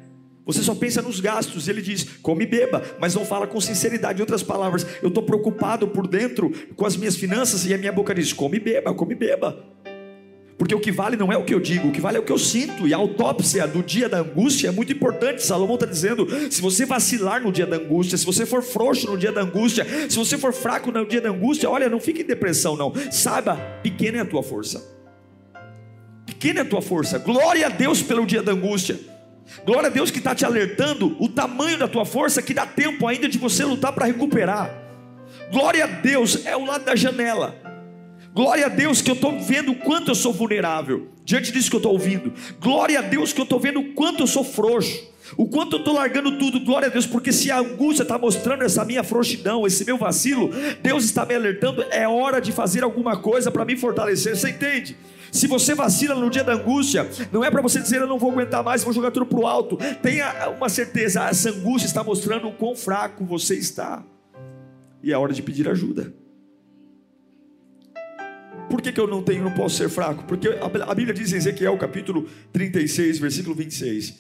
Você 0.47 0.63
só 0.63 0.77
pensa 0.77 1.03
nos 1.03 1.19
gastos. 1.19 1.67
Ele 1.67 1.83
diz: 1.83 2.07
come 2.23 2.45
e 2.45 2.47
beba, 2.47 2.83
mas 3.01 3.15
não 3.15 3.25
fala 3.25 3.47
com 3.47 3.61
sinceridade. 3.61 4.21
Em 4.21 4.23
outras 4.23 4.45
palavras, 4.45 4.87
eu 5.03 5.09
estou 5.09 5.25
preocupado 5.25 5.89
por 5.89 6.07
dentro 6.07 6.51
com 6.77 6.87
as 6.87 6.97
minhas 6.97 7.17
finanças 7.17 7.67
e 7.67 7.75
a 7.75 7.79
minha 7.79 7.93
boca 7.93 8.15
diz: 8.15 8.33
come 8.33 8.57
e 8.59 8.61
beba, 8.61 8.95
come 8.95 9.13
e 9.13 9.19
beba. 9.19 9.77
Porque 10.59 10.75
o 10.75 10.81
que 10.81 10.91
vale 10.91 11.19
não 11.19 11.31
é 11.31 11.37
o 11.37 11.45
que 11.45 11.53
eu 11.53 11.61
digo, 11.61 11.89
o 11.89 11.93
que 11.93 12.01
vale 12.01 12.17
é 12.17 12.21
o 12.21 12.23
que 12.23 12.33
eu 12.33 12.39
sinto. 12.39 12.89
E 12.89 12.95
a 12.95 12.97
autópsia 12.97 13.67
do 13.67 13.83
dia 13.83 14.09
da 14.09 14.21
angústia 14.21 14.69
é 14.69 14.71
muito 14.71 14.91
importante. 14.91 15.43
Salomão 15.43 15.75
está 15.75 15.85
dizendo: 15.85 16.27
se 16.51 16.63
você 16.63 16.87
vacilar 16.87 17.43
no 17.43 17.51
dia 17.51 17.67
da 17.67 17.77
angústia, 17.77 18.17
se 18.17 18.25
você 18.25 18.47
for 18.47 18.63
frouxo 18.63 19.11
no 19.11 19.19
dia 19.19 19.33
da 19.33 19.43
angústia, 19.43 19.85
se 20.09 20.17
você 20.17 20.39
for 20.39 20.53
fraco 20.53 20.93
no 20.93 21.05
dia 21.05 21.21
da 21.21 21.29
angústia, 21.29 21.69
olha, 21.69 21.89
não 21.89 21.99
fique 21.99 22.23
em 22.23 22.25
depressão, 22.25 22.77
não. 22.77 22.93
Saiba, 23.11 23.57
pequena 23.83 24.19
é 24.19 24.21
a 24.21 24.25
tua 24.25 24.45
força. 24.45 24.95
Pequena 26.25 26.61
é 26.61 26.63
a 26.63 26.67
tua 26.67 26.81
força. 26.81 27.19
Glória 27.19 27.67
a 27.67 27.69
Deus 27.69 28.01
pelo 28.01 28.25
dia 28.25 28.43
da 28.43 28.53
angústia. 28.53 29.16
Glória 29.65 29.89
a 29.89 29.93
Deus 29.93 30.11
que 30.11 30.19
está 30.19 30.35
te 30.35 30.45
alertando 30.45 31.17
o 31.21 31.29
tamanho 31.29 31.79
da 31.79 31.89
tua 31.89 32.05
força 32.05 32.43
que 32.43 32.55
dá 32.55 32.67
tempo 32.67 33.07
ainda 33.07 33.29
de 33.29 33.39
você 33.39 33.65
lutar 33.65 33.93
para 33.93 34.07
recuperar. 34.07 34.71
Glória 35.51 35.85
a 35.85 35.87
Deus 35.87 36.45
é 36.45 36.57
o 36.57 36.65
lado 36.65 36.85
da 36.85 36.97
janela. 36.97 37.55
Glória 38.35 38.67
a 38.67 38.69
Deus 38.69 39.01
que 39.01 39.11
eu 39.11 39.15
estou 39.15 39.39
vendo 39.41 39.73
o 39.73 39.77
quanto 39.77 40.11
eu 40.11 40.15
sou 40.15 40.33
vulnerável 40.33 41.09
diante 41.25 41.51
disso 41.51 41.71
que 41.71 41.77
eu 41.77 41.79
estou 41.79 41.93
ouvindo. 41.93 42.33
Glória 42.61 42.99
a 42.99 43.03
Deus 43.03 43.33
que 43.33 43.41
eu 43.41 43.45
estou 43.45 43.59
vendo 43.59 43.81
o 43.81 43.93
quanto 43.95 44.23
eu 44.23 44.27
sou 44.27 44.45
frouxo. 44.45 45.17
O 45.37 45.49
quanto 45.49 45.77
eu 45.77 45.79
estou 45.81 45.95
largando 45.95 46.39
tudo, 46.39 46.61
glória 46.61 46.87
a 46.87 46.91
Deus, 46.91 47.07
porque 47.07 47.33
se 47.33 47.51
a 47.51 47.59
angústia 47.59 48.03
está 48.03 48.17
mostrando 48.17 48.63
essa 48.63 48.85
minha 48.85 49.03
frouxidão, 49.03 49.67
esse 49.67 49.85
meu 49.85 49.99
vacilo, 49.99 50.51
Deus 50.81 51.05
está 51.05 51.27
me 51.27 51.35
alertando, 51.35 51.85
é 51.91 52.07
hora 52.07 52.41
de 52.41 52.53
fazer 52.53 52.85
alguma 52.85 53.17
coisa 53.17 53.51
para 53.51 53.65
me 53.65 53.77
fortalecer. 53.77 54.37
Você 54.37 54.51
entende? 54.51 54.97
Se 55.37 55.47
você 55.47 55.75
vacila 55.75 56.15
no 56.15 56.31
dia 56.31 56.43
da 56.43 56.55
angústia, 56.55 57.07
não 57.31 57.45
é 57.45 57.51
para 57.51 57.61
você 57.61 57.79
dizer 57.79 58.01
eu 58.01 58.07
não 58.07 58.19
vou 58.19 58.31
aguentar 58.31 58.65
mais, 58.65 58.83
vou 58.83 58.93
jogar 58.93 59.11
tudo 59.11 59.27
para 59.27 59.39
o 59.39 59.47
alto. 59.47 59.77
Tenha 60.01 60.49
uma 60.49 60.69
certeza, 60.71 61.29
essa 61.29 61.51
angústia 61.51 61.87
está 61.87 62.03
mostrando 62.03 62.49
o 62.49 62.53
quão 62.53 62.75
fraco 62.75 63.23
você 63.25 63.55
está. 63.55 64.03
E 65.03 65.13
é 65.13 65.19
hora 65.19 65.35
de 65.35 65.43
pedir 65.43 65.69
ajuda. 65.69 66.13
Por 68.71 68.81
que, 68.81 68.91
que 68.91 68.99
eu 68.99 69.07
não 69.07 69.23
tenho, 69.23 69.45
não 69.45 69.53
posso 69.53 69.77
ser 69.77 69.91
fraco? 69.91 70.25
Porque 70.25 70.49
a 70.49 70.95
Bíblia 70.95 71.13
diz 71.13 71.33
em 71.33 71.37
Ezequiel 71.37 71.77
capítulo 71.77 72.27
36, 72.53 73.19
versículo 73.19 73.55
26, 73.55 74.15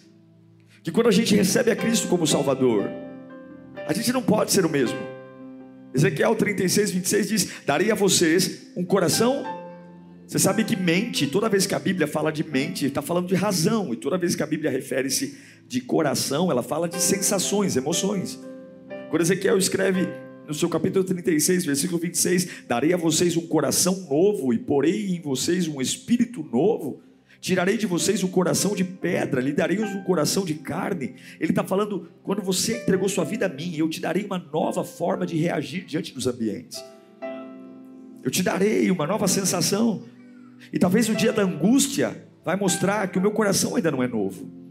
que 0.82 0.92
quando 0.92 1.08
a 1.08 1.12
gente 1.12 1.34
recebe 1.34 1.70
a 1.70 1.76
Cristo 1.76 2.08
como 2.08 2.26
Salvador, 2.26 2.90
a 3.88 3.92
gente 3.94 4.12
não 4.12 4.22
pode 4.22 4.52
ser 4.52 4.66
o 4.66 4.68
mesmo. 4.68 4.98
Ezequiel 5.94 6.34
36, 6.34 6.90
26 6.90 7.28
diz: 7.28 7.48
Darei 7.64 7.90
a 7.90 7.94
vocês 7.94 8.68
um 8.76 8.84
coração 8.84 9.55
você 10.26 10.40
sabe 10.40 10.64
que 10.64 10.74
mente, 10.74 11.28
toda 11.28 11.48
vez 11.48 11.66
que 11.66 11.74
a 11.74 11.78
Bíblia 11.78 12.08
fala 12.08 12.32
de 12.32 12.42
mente, 12.42 12.86
está 12.86 13.00
falando 13.00 13.28
de 13.28 13.36
razão, 13.36 13.92
e 13.92 13.96
toda 13.96 14.18
vez 14.18 14.34
que 14.34 14.42
a 14.42 14.46
Bíblia 14.46 14.68
refere-se 14.70 15.38
de 15.68 15.80
coração, 15.80 16.50
ela 16.50 16.64
fala 16.64 16.88
de 16.88 17.00
sensações, 17.00 17.76
emoções. 17.76 18.40
Quando 19.08 19.22
Ezequiel 19.22 19.56
escreve 19.56 20.08
no 20.46 20.52
seu 20.52 20.68
capítulo 20.68 21.04
36, 21.04 21.64
versículo 21.64 22.00
26, 22.00 22.64
darei 22.66 22.92
a 22.92 22.96
vocês 22.96 23.36
um 23.36 23.46
coração 23.46 24.04
novo 24.10 24.52
e 24.52 24.58
porei 24.58 25.14
em 25.14 25.20
vocês 25.20 25.68
um 25.68 25.80
espírito 25.80 26.42
novo. 26.42 27.00
Tirarei 27.40 27.76
de 27.76 27.86
vocês 27.86 28.24
um 28.24 28.28
coração 28.28 28.74
de 28.74 28.82
pedra, 28.82 29.40
lhe 29.40 29.52
darei 29.52 29.78
um 29.78 30.02
coração 30.02 30.44
de 30.44 30.54
carne. 30.54 31.14
Ele 31.38 31.52
está 31.52 31.62
falando, 31.62 32.08
quando 32.24 32.42
você 32.42 32.78
entregou 32.78 33.08
sua 33.08 33.24
vida 33.24 33.46
a 33.46 33.48
mim, 33.48 33.76
eu 33.76 33.88
te 33.88 34.00
darei 34.00 34.24
uma 34.24 34.38
nova 34.52 34.82
forma 34.82 35.24
de 35.24 35.36
reagir 35.36 35.84
diante 35.84 36.12
dos 36.12 36.26
ambientes. 36.26 36.84
Eu 38.24 38.30
te 38.30 38.42
darei 38.42 38.90
uma 38.90 39.06
nova 39.06 39.28
sensação. 39.28 40.02
E 40.72 40.78
talvez 40.78 41.08
o 41.08 41.14
dia 41.14 41.32
da 41.32 41.42
angústia 41.42 42.26
vai 42.44 42.56
mostrar 42.56 43.08
que 43.08 43.18
o 43.18 43.20
meu 43.20 43.32
coração 43.32 43.76
ainda 43.76 43.90
não 43.90 44.02
é 44.02 44.08
novo. 44.08 44.66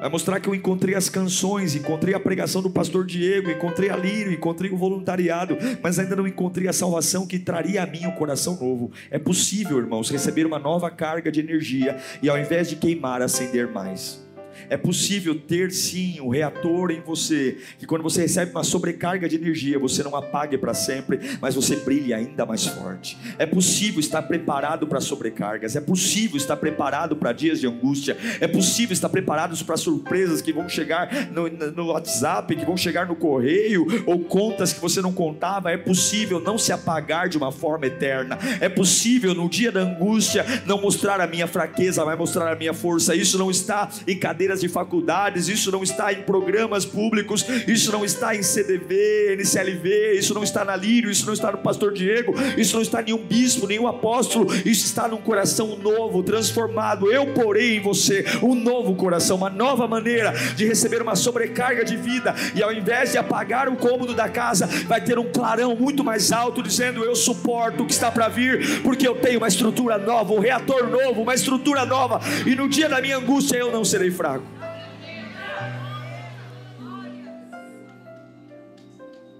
Vai 0.00 0.10
mostrar 0.10 0.40
que 0.40 0.48
eu 0.48 0.54
encontrei 0.54 0.94
as 0.94 1.08
canções, 1.08 1.74
encontrei 1.74 2.14
a 2.14 2.20
pregação 2.20 2.60
do 2.60 2.70
pastor 2.70 3.06
Diego, 3.06 3.50
encontrei 3.50 3.90
a 3.90 3.96
lírio, 3.96 4.32
encontrei 4.32 4.70
o 4.70 4.76
voluntariado, 4.76 5.56
mas 5.82 5.98
ainda 5.98 6.16
não 6.16 6.26
encontrei 6.26 6.68
a 6.68 6.72
salvação 6.72 7.26
que 7.26 7.38
traria 7.38 7.82
a 7.82 7.86
mim 7.86 8.06
um 8.06 8.10
coração 8.10 8.58
novo. 8.60 8.90
É 9.10 9.18
possível, 9.18 9.78
irmãos, 9.78 10.10
receber 10.10 10.46
uma 10.46 10.58
nova 10.58 10.90
carga 10.90 11.30
de 11.30 11.40
energia 11.40 11.96
e 12.22 12.28
ao 12.28 12.38
invés 12.38 12.68
de 12.68 12.76
queimar, 12.76 13.22
acender 13.22 13.70
mais. 13.70 14.23
É 14.68 14.76
possível 14.76 15.38
ter 15.38 15.70
sim 15.70 16.20
um 16.20 16.28
reator 16.28 16.90
em 16.90 17.00
você, 17.00 17.58
que 17.78 17.86
quando 17.86 18.02
você 18.02 18.22
recebe 18.22 18.50
uma 18.50 18.64
sobrecarga 18.64 19.28
de 19.28 19.36
energia, 19.36 19.78
você 19.78 20.02
não 20.02 20.16
apague 20.16 20.56
para 20.58 20.74
sempre, 20.74 21.18
mas 21.40 21.54
você 21.54 21.76
brilhe 21.76 22.12
ainda 22.12 22.46
mais 22.46 22.66
forte. 22.66 23.16
É 23.38 23.46
possível 23.46 24.00
estar 24.00 24.22
preparado 24.22 24.86
para 24.86 25.00
sobrecargas, 25.00 25.76
é 25.76 25.80
possível 25.80 26.36
estar 26.36 26.56
preparado 26.56 27.16
para 27.16 27.32
dias 27.32 27.60
de 27.60 27.66
angústia, 27.66 28.16
é 28.40 28.46
possível 28.46 28.92
estar 28.92 29.08
preparado 29.08 29.54
para 29.64 29.76
surpresas 29.76 30.40
que 30.40 30.52
vão 30.52 30.68
chegar 30.68 31.30
no, 31.30 31.48
no 31.48 31.86
WhatsApp, 31.86 32.54
que 32.54 32.64
vão 32.64 32.76
chegar 32.76 33.06
no 33.06 33.14
correio, 33.14 33.86
ou 34.06 34.20
contas 34.20 34.72
que 34.72 34.80
você 34.80 35.00
não 35.00 35.12
contava. 35.12 35.70
É 35.70 35.76
possível 35.76 36.40
não 36.40 36.58
se 36.58 36.72
apagar 36.72 37.28
de 37.28 37.36
uma 37.36 37.52
forma 37.52 37.86
eterna, 37.86 38.38
é 38.60 38.68
possível 38.68 39.34
no 39.34 39.48
dia 39.48 39.70
da 39.70 39.80
angústia 39.80 40.44
não 40.66 40.80
mostrar 40.80 41.20
a 41.20 41.26
minha 41.26 41.46
fraqueza, 41.46 42.04
mas 42.04 42.18
mostrar 42.18 42.52
a 42.52 42.56
minha 42.56 42.74
força. 42.74 43.14
Isso 43.14 43.38
não 43.38 43.50
está 43.50 43.88
em 44.06 44.18
cadeiras 44.18 44.53
cadeiras 44.54 44.60
de 44.60 44.68
faculdades, 44.68 45.48
isso 45.48 45.70
não 45.70 45.82
está 45.82 46.12
em 46.12 46.22
programas 46.22 46.84
públicos, 46.84 47.44
isso 47.66 47.90
não 47.90 48.04
está 48.04 48.34
em 48.34 48.42
CDV, 48.42 49.36
NCLV, 49.36 50.18
isso 50.18 50.34
não 50.34 50.42
está 50.42 50.64
na 50.64 50.76
Lírio, 50.76 51.10
isso 51.10 51.26
não 51.26 51.32
está 51.32 51.50
no 51.52 51.58
Pastor 51.58 51.92
Diego, 51.92 52.34
isso 52.56 52.74
não 52.74 52.82
está 52.82 53.00
em 53.00 53.06
nenhum 53.06 53.24
bispo, 53.24 53.66
nenhum 53.66 53.86
apóstolo, 53.86 54.46
isso 54.64 54.86
está 54.86 55.08
num 55.08 55.18
coração 55.18 55.76
novo, 55.76 56.22
transformado. 56.22 57.10
Eu 57.10 57.26
porei 57.28 57.76
em 57.76 57.80
você 57.80 58.24
um 58.42 58.54
novo 58.54 58.94
coração, 58.94 59.36
uma 59.36 59.50
nova 59.50 59.86
maneira 59.88 60.32
de 60.54 60.66
receber 60.66 61.02
uma 61.02 61.16
sobrecarga 61.16 61.84
de 61.84 61.96
vida, 61.96 62.34
e 62.54 62.62
ao 62.62 62.72
invés 62.72 63.12
de 63.12 63.18
apagar 63.18 63.68
o 63.68 63.76
cômodo 63.76 64.14
da 64.14 64.28
casa, 64.28 64.66
vai 64.86 65.00
ter 65.00 65.18
um 65.18 65.30
clarão 65.30 65.74
muito 65.74 66.04
mais 66.04 66.32
alto 66.32 66.62
dizendo: 66.62 67.04
Eu 67.04 67.14
suporto 67.14 67.82
o 67.82 67.86
que 67.86 67.92
está 67.92 68.10
para 68.10 68.28
vir, 68.28 68.82
porque 68.82 69.06
eu 69.06 69.14
tenho 69.14 69.38
uma 69.38 69.48
estrutura 69.48 69.98
nova, 69.98 70.32
um 70.32 70.40
reator 70.40 70.88
novo, 70.88 71.22
uma 71.22 71.34
estrutura 71.34 71.84
nova, 71.84 72.20
e 72.46 72.54
no 72.54 72.68
dia 72.68 72.88
da 72.88 73.00
minha 73.00 73.16
angústia 73.16 73.56
eu 73.56 73.72
não 73.72 73.84
serei 73.84 74.10
fraco. 74.10 74.43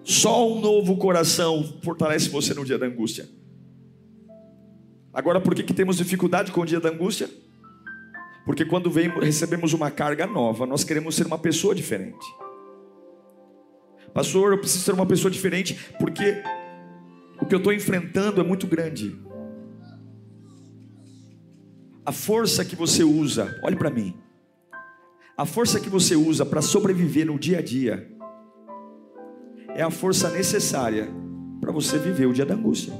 Só 0.04 0.46
um 0.46 0.60
novo 0.60 0.98
coração 0.98 1.80
fortalece 1.82 2.28
você 2.28 2.52
no 2.52 2.64
dia 2.64 2.78
da 2.78 2.86
angústia. 2.86 3.26
Agora, 5.12 5.40
por 5.40 5.54
que, 5.54 5.62
que 5.62 5.72
temos 5.72 5.96
dificuldade 5.96 6.52
com 6.52 6.60
o 6.60 6.66
dia 6.66 6.78
da 6.78 6.90
angústia? 6.90 7.30
Porque 8.44 8.66
quando 8.66 8.90
vem, 8.90 9.08
recebemos 9.08 9.72
uma 9.72 9.90
carga 9.90 10.26
nova, 10.26 10.66
nós 10.66 10.84
queremos 10.84 11.14
ser 11.14 11.26
uma 11.26 11.38
pessoa 11.38 11.74
diferente. 11.74 12.26
Pastor, 14.12 14.52
eu 14.52 14.58
preciso 14.58 14.84
ser 14.84 14.92
uma 14.92 15.06
pessoa 15.06 15.30
diferente 15.30 15.78
porque 15.98 16.42
o 17.40 17.46
que 17.46 17.54
eu 17.54 17.58
estou 17.58 17.72
enfrentando 17.72 18.40
é 18.40 18.44
muito 18.44 18.66
grande. 18.66 19.16
A 22.04 22.12
força 22.12 22.64
que 22.64 22.76
você 22.76 23.02
usa, 23.02 23.58
olhe 23.62 23.76
para 23.76 23.88
mim. 23.88 24.14
A 25.36 25.46
força 25.46 25.80
que 25.80 25.88
você 25.88 26.14
usa 26.14 26.44
para 26.44 26.60
sobreviver 26.60 27.26
no 27.26 27.38
dia 27.38 27.58
a 27.58 27.62
dia 27.62 28.13
é 29.74 29.82
a 29.82 29.90
força 29.90 30.30
necessária 30.30 31.08
para 31.60 31.72
você 31.72 31.98
viver 31.98 32.26
o 32.26 32.32
dia 32.32 32.46
da 32.46 32.54
angústia. 32.54 32.92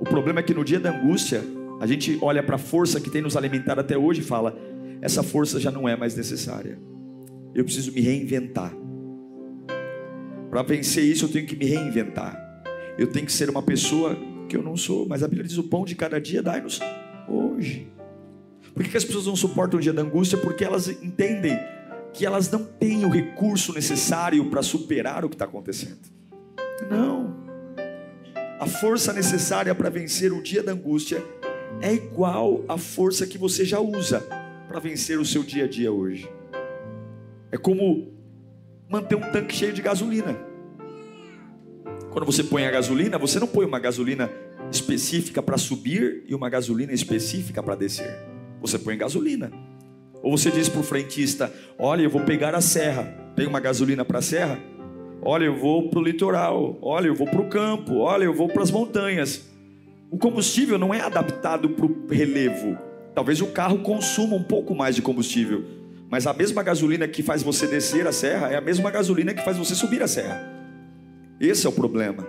O 0.00 0.04
problema 0.04 0.40
é 0.40 0.42
que 0.42 0.54
no 0.54 0.64
dia 0.64 0.78
da 0.78 0.90
angústia, 0.90 1.42
a 1.80 1.86
gente 1.86 2.18
olha 2.22 2.42
para 2.42 2.54
a 2.54 2.58
força 2.58 3.00
que 3.00 3.10
tem 3.10 3.20
nos 3.20 3.36
alimentado 3.36 3.80
até 3.80 3.98
hoje 3.98 4.20
e 4.20 4.24
fala: 4.24 4.56
essa 5.00 5.22
força 5.22 5.58
já 5.58 5.70
não 5.70 5.88
é 5.88 5.96
mais 5.96 6.14
necessária. 6.14 6.78
Eu 7.54 7.64
preciso 7.64 7.92
me 7.92 8.00
reinventar. 8.00 8.72
Para 10.50 10.62
vencer 10.62 11.04
isso, 11.04 11.24
eu 11.24 11.28
tenho 11.28 11.46
que 11.46 11.56
me 11.56 11.66
reinventar. 11.66 12.36
Eu 12.96 13.08
tenho 13.08 13.26
que 13.26 13.32
ser 13.32 13.50
uma 13.50 13.62
pessoa 13.62 14.16
que 14.48 14.56
eu 14.56 14.62
não 14.62 14.76
sou. 14.76 15.06
Mas 15.08 15.22
a 15.22 15.28
Bíblia 15.28 15.46
diz: 15.46 15.58
o 15.58 15.64
pão 15.64 15.84
de 15.84 15.94
cada 15.94 16.20
dia 16.20 16.42
dai-nos 16.42 16.80
hoje. 17.28 17.88
Por 18.74 18.84
que, 18.84 18.90
que 18.90 18.96
as 18.96 19.04
pessoas 19.04 19.26
não 19.26 19.34
suportam 19.34 19.78
o 19.78 19.82
dia 19.82 19.92
da 19.92 20.02
angústia? 20.02 20.38
Porque 20.38 20.64
elas 20.64 20.88
entendem 20.88 21.58
que 22.18 22.26
elas 22.26 22.50
não 22.50 22.64
têm 22.64 23.04
o 23.04 23.08
recurso 23.08 23.72
necessário 23.72 24.44
para 24.50 24.60
superar 24.60 25.24
o 25.24 25.28
que 25.28 25.36
está 25.36 25.44
acontecendo. 25.44 26.00
Não. 26.90 27.32
A 28.58 28.66
força 28.66 29.12
necessária 29.12 29.72
para 29.72 29.88
vencer 29.88 30.32
o 30.32 30.42
dia 30.42 30.60
da 30.60 30.72
angústia 30.72 31.24
é 31.80 31.94
igual 31.94 32.64
à 32.68 32.76
força 32.76 33.24
que 33.24 33.38
você 33.38 33.64
já 33.64 33.78
usa 33.78 34.18
para 34.66 34.80
vencer 34.80 35.20
o 35.20 35.24
seu 35.24 35.44
dia 35.44 35.66
a 35.66 35.68
dia 35.68 35.92
hoje. 35.92 36.28
É 37.52 37.56
como 37.56 38.08
manter 38.90 39.14
um 39.14 39.30
tanque 39.30 39.54
cheio 39.54 39.72
de 39.72 39.80
gasolina. 39.80 40.36
Quando 42.10 42.26
você 42.26 42.42
põe 42.42 42.66
a 42.66 42.70
gasolina, 42.72 43.16
você 43.16 43.38
não 43.38 43.46
põe 43.46 43.64
uma 43.64 43.78
gasolina 43.78 44.28
específica 44.72 45.40
para 45.40 45.56
subir 45.56 46.24
e 46.26 46.34
uma 46.34 46.50
gasolina 46.50 46.92
específica 46.92 47.62
para 47.62 47.76
descer. 47.76 48.12
Você 48.60 48.76
põe 48.76 48.98
gasolina. 48.98 49.67
Ou 50.22 50.36
você 50.36 50.50
diz 50.50 50.68
para 50.68 50.80
o 50.80 50.84
frentista: 50.84 51.52
Olha, 51.78 52.02
eu 52.02 52.10
vou 52.10 52.22
pegar 52.22 52.54
a 52.54 52.60
serra. 52.60 53.04
Tem 53.36 53.46
uma 53.46 53.60
gasolina 53.60 54.04
para 54.04 54.18
a 54.18 54.22
serra? 54.22 54.58
Olha, 55.22 55.44
eu 55.44 55.56
vou 55.56 55.88
para 55.88 55.98
o 55.98 56.02
litoral. 56.02 56.78
Olha, 56.80 57.08
eu 57.08 57.14
vou 57.14 57.26
para 57.26 57.40
o 57.40 57.48
campo. 57.48 57.98
Olha, 57.98 58.24
eu 58.24 58.34
vou 58.34 58.48
para 58.48 58.62
as 58.62 58.70
montanhas. 58.70 59.48
O 60.10 60.16
combustível 60.16 60.78
não 60.78 60.94
é 60.94 61.00
adaptado 61.00 61.70
para 61.70 61.86
o 61.86 62.06
relevo. 62.08 62.78
Talvez 63.14 63.40
o 63.40 63.46
carro 63.48 63.80
consuma 63.80 64.36
um 64.36 64.42
pouco 64.42 64.74
mais 64.74 64.94
de 64.94 65.02
combustível. 65.02 65.64
Mas 66.10 66.26
a 66.26 66.32
mesma 66.32 66.62
gasolina 66.62 67.06
que 67.06 67.22
faz 67.22 67.42
você 67.42 67.66
descer 67.66 68.06
a 68.06 68.12
serra 68.12 68.48
é 68.48 68.56
a 68.56 68.60
mesma 68.60 68.90
gasolina 68.90 69.34
que 69.34 69.44
faz 69.44 69.56
você 69.56 69.74
subir 69.74 70.02
a 70.02 70.08
serra. 70.08 70.40
Esse 71.38 71.66
é 71.66 71.68
o 71.68 71.72
problema. 71.72 72.26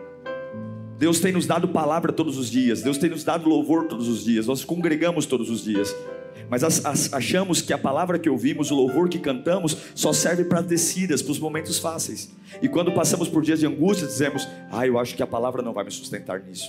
Deus 0.97 1.21
tem 1.21 1.31
nos 1.31 1.45
dado 1.45 1.69
palavra 1.69 2.11
todos 2.11 2.37
os 2.37 2.51
dias, 2.51 2.81
Deus 2.81 2.97
tem 2.97 3.09
nos 3.09 3.23
dado 3.23 3.47
louvor 3.47 3.85
todos 3.85 4.09
os 4.09 4.25
dias, 4.25 4.47
nós 4.47 4.65
congregamos 4.65 5.25
todos 5.25 5.49
os 5.49 5.63
dias. 5.63 5.95
Mas 6.49 6.63
achamos 7.13 7.61
que 7.61 7.71
a 7.71 7.77
palavra 7.77 8.17
que 8.17 8.29
ouvimos, 8.29 8.71
o 8.71 8.75
louvor 8.75 9.07
que 9.07 9.19
cantamos, 9.19 9.77
só 9.93 10.11
serve 10.11 10.45
para 10.45 10.61
descidas, 10.61 11.21
para 11.21 11.31
os 11.31 11.39
momentos 11.39 11.77
fáceis. 11.77 12.31
E 12.61 12.67
quando 12.67 12.91
passamos 12.91 13.27
por 13.27 13.43
dias 13.43 13.59
de 13.59 13.67
angústia, 13.67 14.07
dizemos: 14.07 14.47
Ah, 14.71 14.87
eu 14.87 14.97
acho 14.97 15.15
que 15.15 15.23
a 15.23 15.27
palavra 15.27 15.61
não 15.61 15.73
vai 15.73 15.83
me 15.83 15.91
sustentar 15.91 16.41
nisso. 16.41 16.67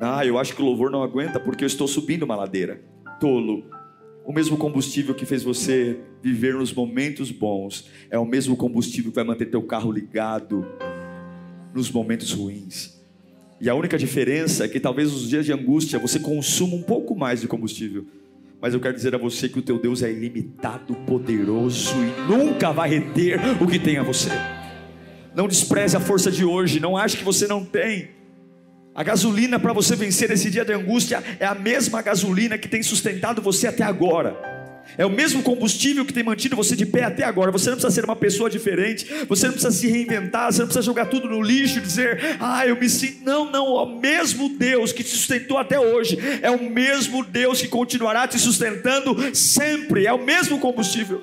Ah, 0.00 0.24
eu 0.24 0.38
acho 0.38 0.54
que 0.54 0.62
o 0.62 0.64
louvor 0.64 0.90
não 0.90 1.02
aguenta 1.02 1.38
porque 1.38 1.64
eu 1.64 1.66
estou 1.66 1.86
subindo 1.86 2.22
uma 2.22 2.36
ladeira. 2.36 2.80
Tolo. 3.20 3.64
O 4.24 4.32
mesmo 4.32 4.56
combustível 4.56 5.14
que 5.14 5.24
fez 5.24 5.42
você 5.42 5.98
viver 6.22 6.54
nos 6.54 6.72
momentos 6.72 7.30
bons 7.30 7.88
é 8.10 8.18
o 8.18 8.26
mesmo 8.26 8.56
combustível 8.56 9.10
que 9.10 9.16
vai 9.16 9.24
manter 9.24 9.46
teu 9.46 9.62
carro 9.62 9.90
ligado 9.90 10.66
nos 11.74 11.90
momentos 11.90 12.32
ruins. 12.32 12.98
E 13.60 13.68
a 13.68 13.74
única 13.74 13.98
diferença 13.98 14.64
é 14.64 14.68
que 14.68 14.78
talvez 14.78 15.10
nos 15.10 15.28
dias 15.28 15.44
de 15.44 15.52
angústia 15.52 15.98
você 15.98 16.20
consuma 16.20 16.76
um 16.76 16.82
pouco 16.82 17.16
mais 17.16 17.40
de 17.40 17.48
combustível. 17.48 18.06
Mas 18.60 18.74
eu 18.74 18.80
quero 18.80 18.94
dizer 18.94 19.14
a 19.14 19.18
você 19.18 19.48
que 19.48 19.58
o 19.58 19.62
teu 19.62 19.78
Deus 19.78 20.02
é 20.02 20.10
ilimitado, 20.10 20.94
poderoso 21.06 21.94
e 21.96 22.30
nunca 22.30 22.72
vai 22.72 22.90
reter 22.90 23.40
o 23.62 23.66
que 23.66 23.78
tem 23.78 23.98
a 23.98 24.02
você. 24.02 24.30
Não 25.34 25.46
despreze 25.46 25.96
a 25.96 26.00
força 26.00 26.30
de 26.30 26.44
hoje, 26.44 26.80
não 26.80 26.96
ache 26.96 27.16
que 27.16 27.24
você 27.24 27.46
não 27.46 27.64
tem. 27.64 28.10
A 28.94 29.04
gasolina 29.04 29.60
para 29.60 29.72
você 29.72 29.94
vencer 29.94 30.28
esse 30.32 30.50
dia 30.50 30.64
de 30.64 30.72
angústia 30.72 31.22
é 31.38 31.46
a 31.46 31.54
mesma 31.54 32.02
gasolina 32.02 32.58
que 32.58 32.66
tem 32.66 32.82
sustentado 32.82 33.40
você 33.40 33.68
até 33.68 33.84
agora. 33.84 34.57
É 34.96 35.04
o 35.04 35.10
mesmo 35.10 35.42
combustível 35.42 36.04
que 36.04 36.12
tem 36.12 36.22
mantido 36.22 36.56
você 36.56 36.74
de 36.74 36.86
pé 36.86 37.04
até 37.04 37.24
agora. 37.24 37.50
Você 37.52 37.70
não 37.70 37.76
precisa 37.76 37.94
ser 37.94 38.04
uma 38.04 38.16
pessoa 38.16 38.48
diferente. 38.48 39.06
Você 39.28 39.46
não 39.46 39.52
precisa 39.52 39.72
se 39.72 39.86
reinventar. 39.86 40.52
Você 40.52 40.60
não 40.60 40.66
precisa 40.66 40.84
jogar 40.84 41.06
tudo 41.06 41.28
no 41.28 41.42
lixo 41.42 41.78
e 41.78 41.82
dizer, 41.82 42.36
ah, 42.40 42.66
eu 42.66 42.76
me 42.78 42.88
sinto. 42.88 43.24
Não, 43.24 43.50
não. 43.50 43.78
É 43.78 43.82
o 43.82 43.98
mesmo 44.00 44.48
Deus 44.48 44.92
que 44.92 45.04
te 45.04 45.10
sustentou 45.10 45.58
até 45.58 45.78
hoje. 45.78 46.18
É 46.42 46.50
o 46.50 46.70
mesmo 46.70 47.24
Deus 47.24 47.60
que 47.60 47.68
continuará 47.68 48.26
te 48.26 48.38
sustentando 48.38 49.16
sempre. 49.34 50.06
É 50.06 50.12
o 50.12 50.24
mesmo 50.24 50.58
combustível. 50.58 51.22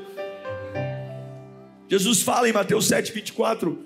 Jesus 1.87 2.21
fala 2.21 2.49
em 2.49 2.53
Mateus 2.53 2.87
7, 2.87 3.11
24. 3.11 3.85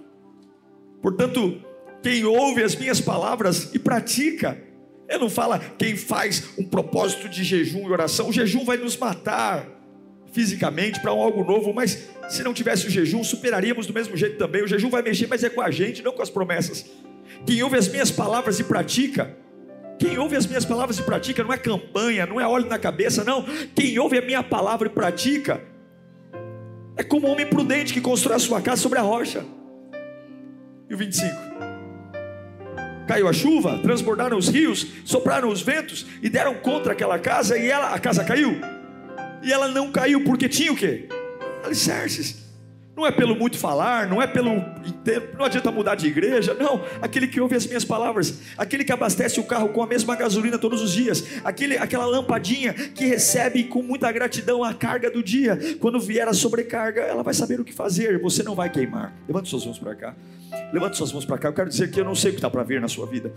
Portanto, 1.01 1.61
quem 2.01 2.23
ouve 2.23 2.63
as 2.63 2.75
minhas 2.75 3.01
palavras 3.01 3.73
e 3.73 3.79
pratica. 3.79 4.68
Ele 5.09 5.19
não 5.19 5.29
fala 5.29 5.59
quem 5.77 5.97
faz 5.97 6.51
um 6.57 6.63
propósito 6.63 7.27
de 7.27 7.43
jejum 7.43 7.89
e 7.89 7.91
oração. 7.91 8.29
O 8.29 8.31
jejum 8.31 8.63
vai 8.63 8.77
nos 8.77 8.95
matar 8.95 9.65
fisicamente 10.31 10.99
para 11.01 11.11
um 11.11 11.19
algo 11.19 11.43
novo, 11.43 11.73
mas 11.73 12.07
se 12.29 12.43
não 12.43 12.53
tivesse 12.53 12.85
o 12.85 12.89
jejum, 12.91 13.23
superaríamos 13.23 13.87
do 13.87 13.93
mesmo 13.93 14.15
jeito 14.15 14.37
também. 14.37 14.63
O 14.63 14.67
jejum 14.67 14.89
vai 14.89 15.01
mexer, 15.01 15.27
mas 15.27 15.43
é 15.43 15.49
com 15.49 15.61
a 15.61 15.71
gente, 15.71 16.03
não 16.03 16.11
com 16.11 16.21
as 16.21 16.29
promessas. 16.29 16.85
Quem 17.43 17.63
ouve 17.63 17.75
as 17.75 17.87
minhas 17.87 18.11
palavras 18.11 18.59
e 18.59 18.63
pratica, 18.63 19.35
quem 19.97 20.17
ouve 20.19 20.35
as 20.35 20.45
minhas 20.45 20.63
palavras 20.63 20.99
e 20.99 21.03
pratica 21.03 21.43
não 21.43 21.51
é 21.51 21.57
campanha, 21.57 22.27
não 22.27 22.39
é 22.39 22.47
óleo 22.47 22.67
na 22.67 22.77
cabeça, 22.77 23.23
não. 23.23 23.43
Quem 23.73 23.97
ouve 23.97 24.19
a 24.19 24.21
minha 24.21 24.43
palavra 24.43 24.87
e 24.87 24.91
pratica 24.91 25.59
é 26.95 27.03
como 27.03 27.27
um 27.27 27.31
homem 27.31 27.47
prudente 27.47 27.93
que 27.93 28.01
constrói 28.01 28.35
a 28.35 28.39
sua 28.39 28.61
casa 28.61 28.81
sobre 28.81 28.99
a 28.99 29.01
rocha. 29.01 29.43
E 30.87 30.93
o 30.93 30.97
25. 30.97 31.48
Caiu 33.09 33.27
a 33.27 33.33
chuva, 33.33 33.79
transbordaram 33.79 34.37
os 34.37 34.49
rios, 34.49 34.85
sopraram 35.03 35.49
os 35.49 35.63
ventos 35.63 36.05
e 36.21 36.29
deram 36.29 36.53
contra 36.53 36.93
aquela 36.93 37.17
casa 37.17 37.57
e 37.57 37.67
ela, 37.67 37.91
a 37.91 37.97
casa 37.97 38.23
caiu. 38.23 38.61
E 39.41 39.51
ela 39.51 39.67
não 39.67 39.91
caiu 39.91 40.23
porque 40.23 40.47
tinha 40.47 40.71
o 40.71 40.75
quê? 40.75 41.09
Alicerces. 41.65 42.48
Não 42.99 43.07
é 43.07 43.11
pelo 43.11 43.33
muito 43.33 43.57
falar, 43.57 44.09
não 44.09 44.21
é 44.21 44.27
pelo 44.27 44.55
não 45.37 45.45
adianta 45.45 45.71
mudar 45.71 45.95
de 45.95 46.05
igreja, 46.05 46.53
não. 46.53 46.83
Aquele 47.01 47.29
que 47.29 47.39
ouve 47.39 47.55
as 47.55 47.65
minhas 47.65 47.85
palavras, 47.85 48.41
aquele 48.57 48.83
que 48.83 48.91
abastece 48.91 49.39
o 49.39 49.43
carro 49.45 49.69
com 49.69 49.81
a 49.81 49.87
mesma 49.87 50.17
gasolina 50.17 50.57
todos 50.57 50.81
os 50.81 50.91
dias, 50.91 51.23
aquele, 51.45 51.77
aquela 51.77 52.05
lampadinha 52.05 52.73
que 52.73 53.05
recebe 53.05 53.63
com 53.63 53.81
muita 53.81 54.11
gratidão 54.11 54.65
a 54.65 54.73
carga 54.73 55.09
do 55.09 55.23
dia. 55.23 55.57
Quando 55.79 55.97
vier 55.97 56.27
a 56.27 56.33
sobrecarga, 56.33 56.99
ela 57.03 57.23
vai 57.23 57.33
saber 57.33 57.61
o 57.61 57.63
que 57.63 57.71
fazer. 57.71 58.19
Você 58.19 58.43
não 58.43 58.53
vai 58.53 58.69
queimar. 58.69 59.13
Levante 59.25 59.47
suas 59.47 59.65
mãos 59.65 59.79
para 59.79 59.95
cá. 59.95 60.13
Levante 60.73 60.97
suas 60.97 61.13
mãos 61.13 61.23
para 61.23 61.37
cá. 61.37 61.47
Eu 61.47 61.53
quero 61.53 61.69
dizer 61.69 61.89
que 61.89 62.01
eu 62.01 62.03
não 62.03 62.15
sei 62.15 62.31
o 62.31 62.33
que 62.33 62.39
está 62.39 62.49
para 62.49 62.63
vir 62.63 62.81
na 62.81 62.89
sua 62.89 63.05
vida. 63.05 63.31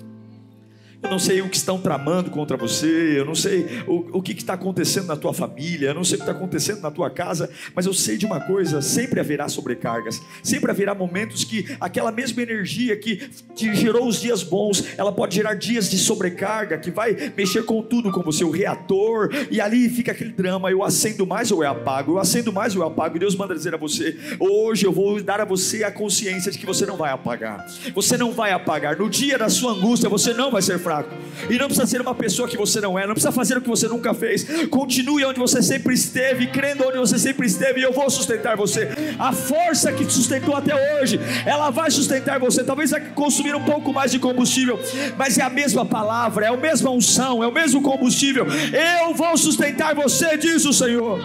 Eu 1.02 1.10
não 1.10 1.18
sei 1.18 1.42
o 1.42 1.48
que 1.48 1.56
estão 1.56 1.80
tramando 1.80 2.30
contra 2.30 2.56
você, 2.56 3.18
eu 3.18 3.24
não 3.24 3.34
sei 3.34 3.66
o, 3.88 4.18
o 4.18 4.22
que 4.22 4.32
está 4.32 4.54
acontecendo 4.54 5.06
na 5.06 5.16
tua 5.16 5.34
família, 5.34 5.88
eu 5.88 5.94
não 5.94 6.04
sei 6.04 6.14
o 6.14 6.18
que 6.18 6.22
está 6.22 6.32
acontecendo 6.32 6.80
na 6.80 6.92
tua 6.92 7.10
casa, 7.10 7.50
mas 7.74 7.86
eu 7.86 7.92
sei 7.92 8.16
de 8.16 8.24
uma 8.24 8.40
coisa: 8.40 8.80
sempre 8.80 9.18
haverá 9.18 9.48
sobrecargas, 9.48 10.22
sempre 10.44 10.70
haverá 10.70 10.94
momentos 10.94 11.42
que 11.42 11.76
aquela 11.80 12.12
mesma 12.12 12.40
energia 12.40 12.96
que 12.96 13.16
te 13.52 13.74
gerou 13.74 14.06
os 14.06 14.20
dias 14.20 14.44
bons, 14.44 14.96
ela 14.96 15.10
pode 15.10 15.34
gerar 15.34 15.54
dias 15.54 15.90
de 15.90 15.98
sobrecarga, 15.98 16.78
que 16.78 16.92
vai 16.92 17.32
mexer 17.36 17.64
com 17.64 17.82
tudo, 17.82 18.12
com 18.12 18.22
você, 18.22 18.44
o 18.44 18.50
reator, 18.50 19.28
e 19.50 19.60
ali 19.60 19.88
fica 19.88 20.12
aquele 20.12 20.32
drama: 20.32 20.70
eu 20.70 20.84
acendo 20.84 21.26
mais 21.26 21.50
ou 21.50 21.64
eu 21.64 21.70
apago, 21.70 22.12
eu 22.12 22.18
acendo 22.20 22.52
mais 22.52 22.76
ou 22.76 22.82
eu 22.82 22.86
apago, 22.86 23.16
e 23.16 23.18
Deus 23.18 23.34
manda 23.34 23.56
dizer 23.56 23.74
a 23.74 23.78
você: 23.78 24.16
hoje 24.38 24.86
eu 24.86 24.92
vou 24.92 25.20
dar 25.20 25.40
a 25.40 25.44
você 25.44 25.82
a 25.82 25.90
consciência 25.90 26.52
de 26.52 26.58
que 26.58 26.64
você 26.64 26.86
não 26.86 26.96
vai 26.96 27.10
apagar, 27.10 27.66
você 27.92 28.16
não 28.16 28.30
vai 28.30 28.52
apagar, 28.52 28.96
no 28.96 29.10
dia 29.10 29.36
da 29.36 29.48
sua 29.48 29.72
angústia 29.72 30.08
você 30.08 30.32
não 30.32 30.52
vai 30.52 30.62
ser 30.62 30.78
fraco 30.78 30.91
fraco. 30.92 31.10
E 31.48 31.58
não 31.58 31.66
precisa 31.66 31.86
ser 31.86 32.00
uma 32.00 32.14
pessoa 32.14 32.46
que 32.46 32.56
você 32.56 32.80
não 32.80 32.98
é, 32.98 33.06
não 33.06 33.14
precisa 33.14 33.32
fazer 33.32 33.56
o 33.56 33.60
que 33.60 33.68
você 33.68 33.88
nunca 33.88 34.12
fez. 34.12 34.44
Continue 34.68 35.24
onde 35.24 35.38
você 35.38 35.62
sempre 35.62 35.94
esteve, 35.94 36.46
crendo 36.48 36.86
onde 36.86 36.98
você 36.98 37.18
sempre 37.18 37.46
esteve, 37.46 37.80
e 37.80 37.82
eu 37.82 37.92
vou 37.92 38.08
sustentar 38.10 38.56
você. 38.56 38.90
A 39.18 39.32
força 39.32 39.92
que 39.92 40.04
te 40.04 40.12
sustentou 40.12 40.54
até 40.54 41.00
hoje, 41.00 41.18
ela 41.46 41.70
vai 41.70 41.90
sustentar 41.90 42.38
você. 42.38 42.62
Talvez 42.62 42.90
vai 42.90 43.00
consumir 43.00 43.54
um 43.54 43.64
pouco 43.64 43.92
mais 43.92 44.10
de 44.10 44.18
combustível, 44.18 44.78
mas 45.16 45.38
é 45.38 45.42
a 45.42 45.50
mesma 45.50 45.86
palavra, 45.86 46.46
é 46.46 46.48
a 46.48 46.56
mesma 46.56 46.90
unção, 46.90 47.42
é 47.42 47.46
o 47.46 47.52
mesmo 47.52 47.82
combustível. 47.82 48.46
Eu 48.46 49.14
vou 49.14 49.36
sustentar 49.36 49.94
você, 49.94 50.36
diz 50.36 50.64
o 50.64 50.72
Senhor. 50.72 51.20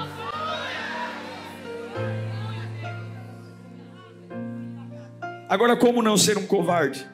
Agora, 5.49 5.77
como 5.77 6.01
não 6.01 6.17
ser 6.17 6.38
um 6.38 6.45
covarde? 6.45 7.08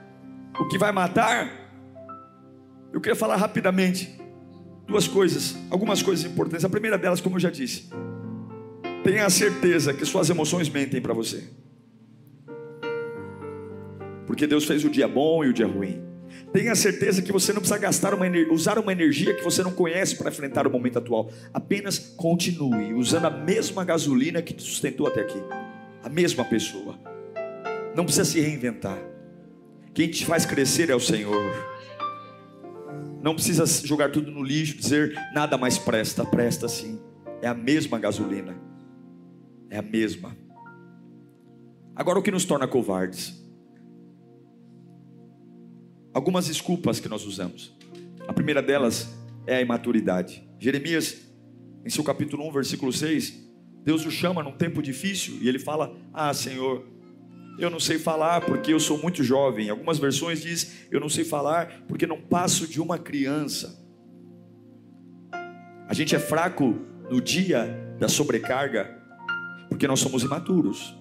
O 0.59 0.67
que 0.67 0.77
vai 0.77 0.91
matar 0.91 1.62
eu 2.93 3.01
queria 3.01 3.15
falar 3.15 3.35
rapidamente 3.37 4.17
duas 4.85 5.07
coisas, 5.07 5.55
algumas 5.71 6.03
coisas 6.03 6.23
importantes. 6.23 6.63
A 6.63 6.69
primeira 6.69 6.97
delas, 6.97 7.19
como 7.19 7.37
eu 7.37 7.39
já 7.39 7.49
disse, 7.49 7.89
tenha 9.03 9.25
a 9.25 9.29
certeza 9.31 9.93
que 9.93 10.05
suas 10.05 10.29
emoções 10.29 10.69
mentem 10.69 11.01
para 11.01 11.13
você. 11.13 11.43
Porque 14.27 14.45
Deus 14.45 14.65
fez 14.65 14.85
o 14.85 14.89
dia 14.89 15.07
bom 15.07 15.43
e 15.43 15.49
o 15.49 15.53
dia 15.53 15.67
ruim. 15.67 16.01
Tenha 16.51 16.75
certeza 16.75 17.21
que 17.21 17.31
você 17.31 17.51
não 17.51 17.61
precisa 17.61 17.79
gastar 17.79 18.13
uma, 18.13 18.25
usar 18.51 18.77
uma 18.77 18.91
energia 18.91 19.33
que 19.33 19.43
você 19.43 19.63
não 19.63 19.71
conhece 19.71 20.15
para 20.15 20.29
enfrentar 20.29 20.67
o 20.67 20.69
momento 20.69 20.99
atual. 20.99 21.31
Apenas 21.51 21.97
continue 21.97 22.93
usando 22.93 23.25
a 23.25 23.29
mesma 23.29 23.83
gasolina 23.83 24.41
que 24.41 24.53
te 24.53 24.61
sustentou 24.61 25.07
até 25.07 25.21
aqui. 25.21 25.41
A 26.03 26.09
mesma 26.09 26.45
pessoa. 26.45 26.95
Não 27.95 28.05
precisa 28.05 28.25
se 28.25 28.39
reinventar. 28.39 28.99
Quem 29.93 30.07
te 30.09 30.25
faz 30.25 30.45
crescer 30.45 30.89
é 30.89 30.95
o 30.95 30.99
Senhor. 30.99 31.72
Não 33.23 33.33
precisa 33.33 33.65
jogar 33.87 34.11
tudo 34.11 34.29
no 34.29 34.43
lixo, 34.43 34.77
dizer 34.77 35.15
nada 35.33 35.57
mais 35.57 35.77
presta, 35.77 36.25
presta 36.25 36.67
sim. 36.67 36.99
É 37.41 37.47
a 37.47 37.53
mesma 37.53 37.97
gasolina. 37.97 38.53
É 39.69 39.77
a 39.77 39.81
mesma. 39.81 40.35
Agora 41.95 42.19
o 42.19 42.21
que 42.21 42.29
nos 42.29 42.43
torna 42.43 42.67
covardes? 42.67 43.41
Algumas 46.13 46.47
desculpas 46.47 46.99
que 46.99 47.07
nós 47.07 47.25
usamos. 47.25 47.73
A 48.27 48.33
primeira 48.33 48.61
delas 48.61 49.15
é 49.47 49.55
a 49.55 49.61
imaturidade. 49.61 50.45
Jeremias, 50.59 51.21
em 51.85 51.89
seu 51.89 52.03
capítulo 52.03 52.45
1, 52.49 52.51
versículo 52.51 52.91
6, 52.91 53.41
Deus 53.85 54.05
o 54.05 54.11
chama 54.11 54.43
num 54.43 54.51
tempo 54.51 54.81
difícil 54.81 55.37
e 55.41 55.47
ele 55.47 55.59
fala: 55.59 55.95
Ah, 56.13 56.33
Senhor, 56.33 56.85
eu 57.57 57.69
não 57.69 57.79
sei 57.79 57.99
falar 57.99 58.41
porque 58.41 58.73
eu 58.73 58.79
sou 58.79 58.97
muito 58.97 59.23
jovem. 59.23 59.69
Algumas 59.69 59.99
versões 59.99 60.41
diz 60.41 60.87
eu 60.91 60.99
não 60.99 61.09
sei 61.09 61.23
falar 61.23 61.83
porque 61.87 62.07
não 62.07 62.19
passo 62.19 62.67
de 62.67 62.81
uma 62.81 62.97
criança. 62.97 63.81
A 65.87 65.93
gente 65.93 66.15
é 66.15 66.19
fraco 66.19 66.75
no 67.09 67.21
dia 67.21 67.95
da 67.99 68.07
sobrecarga 68.07 68.99
porque 69.69 69.87
nós 69.87 69.99
somos 69.99 70.23
imaturos. 70.23 70.97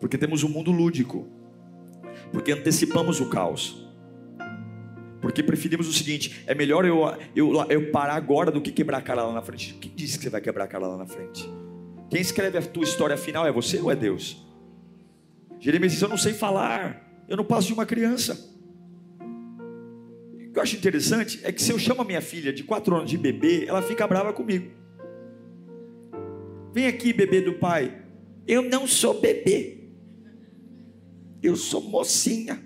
Porque 0.00 0.18
temos 0.18 0.42
um 0.42 0.48
mundo 0.48 0.70
lúdico. 0.70 1.26
Porque 2.32 2.52
antecipamos 2.52 3.20
o 3.20 3.28
caos. 3.30 3.86
Porque 5.20 5.42
preferimos 5.42 5.88
o 5.88 5.92
seguinte: 5.92 6.44
é 6.46 6.54
melhor 6.54 6.84
eu, 6.84 7.02
eu, 7.34 7.52
eu 7.68 7.90
parar 7.90 8.14
agora 8.14 8.50
do 8.50 8.60
que 8.60 8.70
quebrar 8.70 8.98
a 8.98 9.02
cara 9.02 9.24
lá 9.24 9.32
na 9.32 9.42
frente. 9.42 9.74
Quem 9.74 9.92
disse 9.94 10.18
que 10.18 10.24
você 10.24 10.30
vai 10.30 10.40
quebrar 10.40 10.64
a 10.64 10.68
cara 10.68 10.86
lá 10.86 10.96
na 10.96 11.06
frente? 11.06 11.48
Quem 12.10 12.20
escreve 12.20 12.58
a 12.58 12.62
tua 12.62 12.84
história 12.84 13.16
final 13.16 13.46
é 13.46 13.52
você 13.52 13.80
ou 13.80 13.90
é 13.90 13.96
Deus? 13.96 14.45
Jeremias 15.66 15.94
diz: 15.94 16.00
Eu 16.00 16.08
não 16.08 16.16
sei 16.16 16.32
falar, 16.32 17.24
eu 17.28 17.36
não 17.36 17.44
passo 17.44 17.66
de 17.66 17.72
uma 17.72 17.84
criança. 17.84 18.34
O 19.18 20.52
que 20.52 20.56
eu 20.56 20.62
acho 20.62 20.76
interessante 20.76 21.40
é 21.42 21.50
que 21.50 21.60
se 21.60 21.72
eu 21.72 21.78
chamo 21.78 22.02
a 22.02 22.04
minha 22.04 22.20
filha 22.20 22.52
de 22.52 22.62
quatro 22.62 22.94
anos 22.94 23.10
de 23.10 23.18
bebê, 23.18 23.64
ela 23.66 23.82
fica 23.82 24.06
brava 24.06 24.32
comigo. 24.32 24.70
Vem 26.72 26.86
aqui, 26.86 27.12
bebê 27.12 27.40
do 27.40 27.54
pai. 27.54 28.00
Eu 28.46 28.62
não 28.62 28.86
sou 28.86 29.20
bebê. 29.20 29.88
Eu 31.42 31.56
sou 31.56 31.82
mocinha. 31.82 32.64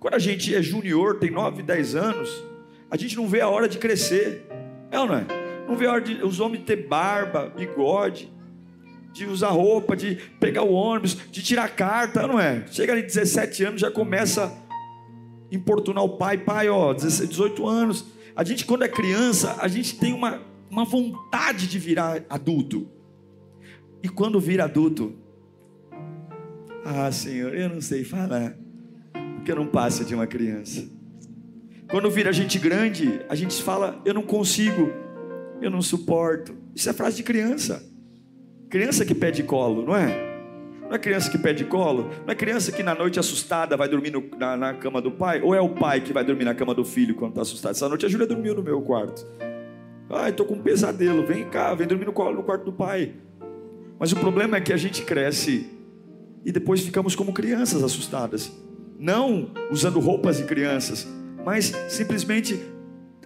Quando 0.00 0.14
a 0.14 0.18
gente 0.18 0.54
é 0.54 0.62
junior, 0.62 1.18
tem 1.18 1.30
9, 1.30 1.62
10 1.62 1.94
anos, 1.94 2.42
a 2.90 2.96
gente 2.96 3.16
não 3.16 3.28
vê 3.28 3.42
a 3.42 3.50
hora 3.50 3.68
de 3.68 3.76
crescer. 3.76 4.46
É 4.90 4.98
ou 4.98 5.06
não 5.06 5.16
é? 5.16 5.26
Não 5.68 5.76
vê 5.76 5.84
a 5.84 5.92
hora 5.92 6.00
de 6.00 6.24
os 6.24 6.40
homens 6.40 6.64
ter 6.64 6.88
barba, 6.88 7.52
bigode, 7.54 8.32
de 9.14 9.26
usar 9.26 9.50
roupa, 9.50 9.96
de 9.96 10.16
pegar 10.40 10.64
o 10.64 10.72
ônibus, 10.72 11.16
de 11.30 11.40
tirar 11.40 11.68
carta, 11.68 12.26
não 12.26 12.38
é? 12.38 12.66
Chega 12.66 12.92
ali 12.92 13.02
17 13.02 13.62
anos, 13.62 13.80
já 13.80 13.90
começa 13.90 14.46
a 14.46 15.54
importunar 15.54 16.02
o 16.02 16.18
pai, 16.18 16.36
pai, 16.36 16.68
ó, 16.68 16.92
18 16.92 17.66
anos. 17.66 18.06
A 18.34 18.42
gente, 18.42 18.66
quando 18.66 18.82
é 18.82 18.88
criança, 18.88 19.56
a 19.60 19.68
gente 19.68 19.96
tem 19.96 20.12
uma, 20.12 20.42
uma 20.68 20.84
vontade 20.84 21.68
de 21.68 21.78
virar 21.78 22.24
adulto. 22.28 22.88
E 24.02 24.08
quando 24.08 24.40
vira 24.40 24.64
adulto, 24.64 25.14
ah, 26.84 27.10
Senhor, 27.12 27.54
eu 27.54 27.68
não 27.68 27.80
sei 27.80 28.02
falar, 28.02 28.58
porque 29.36 29.54
não 29.54 29.68
passa 29.68 30.04
de 30.04 30.12
uma 30.12 30.26
criança. 30.26 30.90
Quando 31.88 32.10
vira 32.10 32.32
gente 32.32 32.58
grande, 32.58 33.20
a 33.28 33.36
gente 33.36 33.62
fala, 33.62 34.02
eu 34.04 34.12
não 34.12 34.22
consigo, 34.22 34.90
eu 35.62 35.70
não 35.70 35.80
suporto. 35.80 36.52
Isso 36.74 36.90
é 36.90 36.92
frase 36.92 37.16
de 37.18 37.22
criança. 37.22 37.93
Criança 38.74 39.04
que 39.04 39.14
pede 39.14 39.44
colo, 39.44 39.86
não 39.86 39.94
é? 39.94 40.34
Não 40.82 40.96
é 40.96 40.98
criança 40.98 41.30
que 41.30 41.38
pede 41.38 41.64
colo? 41.64 42.10
Não 42.26 42.32
é 42.32 42.34
criança 42.34 42.72
que 42.72 42.82
na 42.82 42.92
noite 42.92 43.20
assustada 43.20 43.76
vai 43.76 43.88
dormir 43.88 44.10
no, 44.10 44.20
na, 44.36 44.56
na, 44.56 44.74
cama 44.74 45.00
do 45.00 45.12
pai? 45.12 45.40
Ou 45.42 45.54
é 45.54 45.60
o 45.60 45.68
pai 45.68 46.00
que 46.00 46.12
vai 46.12 46.24
dormir 46.24 46.44
na 46.44 46.56
cama 46.56 46.74
do 46.74 46.84
filho 46.84 47.14
quando 47.14 47.30
está 47.30 47.42
assustado? 47.42 47.70
Essa 47.70 47.88
noite 47.88 48.04
a 48.04 48.08
Júlia 48.08 48.26
dormiu 48.26 48.52
no 48.52 48.64
meu 48.64 48.82
quarto. 48.82 49.24
Ai, 50.10 50.30
estou 50.30 50.44
com 50.44 50.54
um 50.54 50.60
pesadelo. 50.60 51.24
Vem 51.24 51.44
cá, 51.44 51.72
vem 51.72 51.86
dormir 51.86 52.06
no, 52.06 52.12
colo, 52.12 52.34
no 52.34 52.42
quarto 52.42 52.64
do 52.64 52.72
pai. 52.72 53.14
Mas 53.96 54.10
o 54.10 54.16
problema 54.16 54.56
é 54.56 54.60
que 54.60 54.72
a 54.72 54.76
gente 54.76 55.02
cresce 55.02 55.70
e 56.44 56.50
depois 56.50 56.80
ficamos 56.80 57.14
como 57.14 57.32
crianças 57.32 57.80
assustadas. 57.80 58.52
Não 58.98 59.52
usando 59.70 60.00
roupas 60.00 60.38
de 60.38 60.46
crianças, 60.46 61.06
mas 61.44 61.66
simplesmente, 61.88 62.60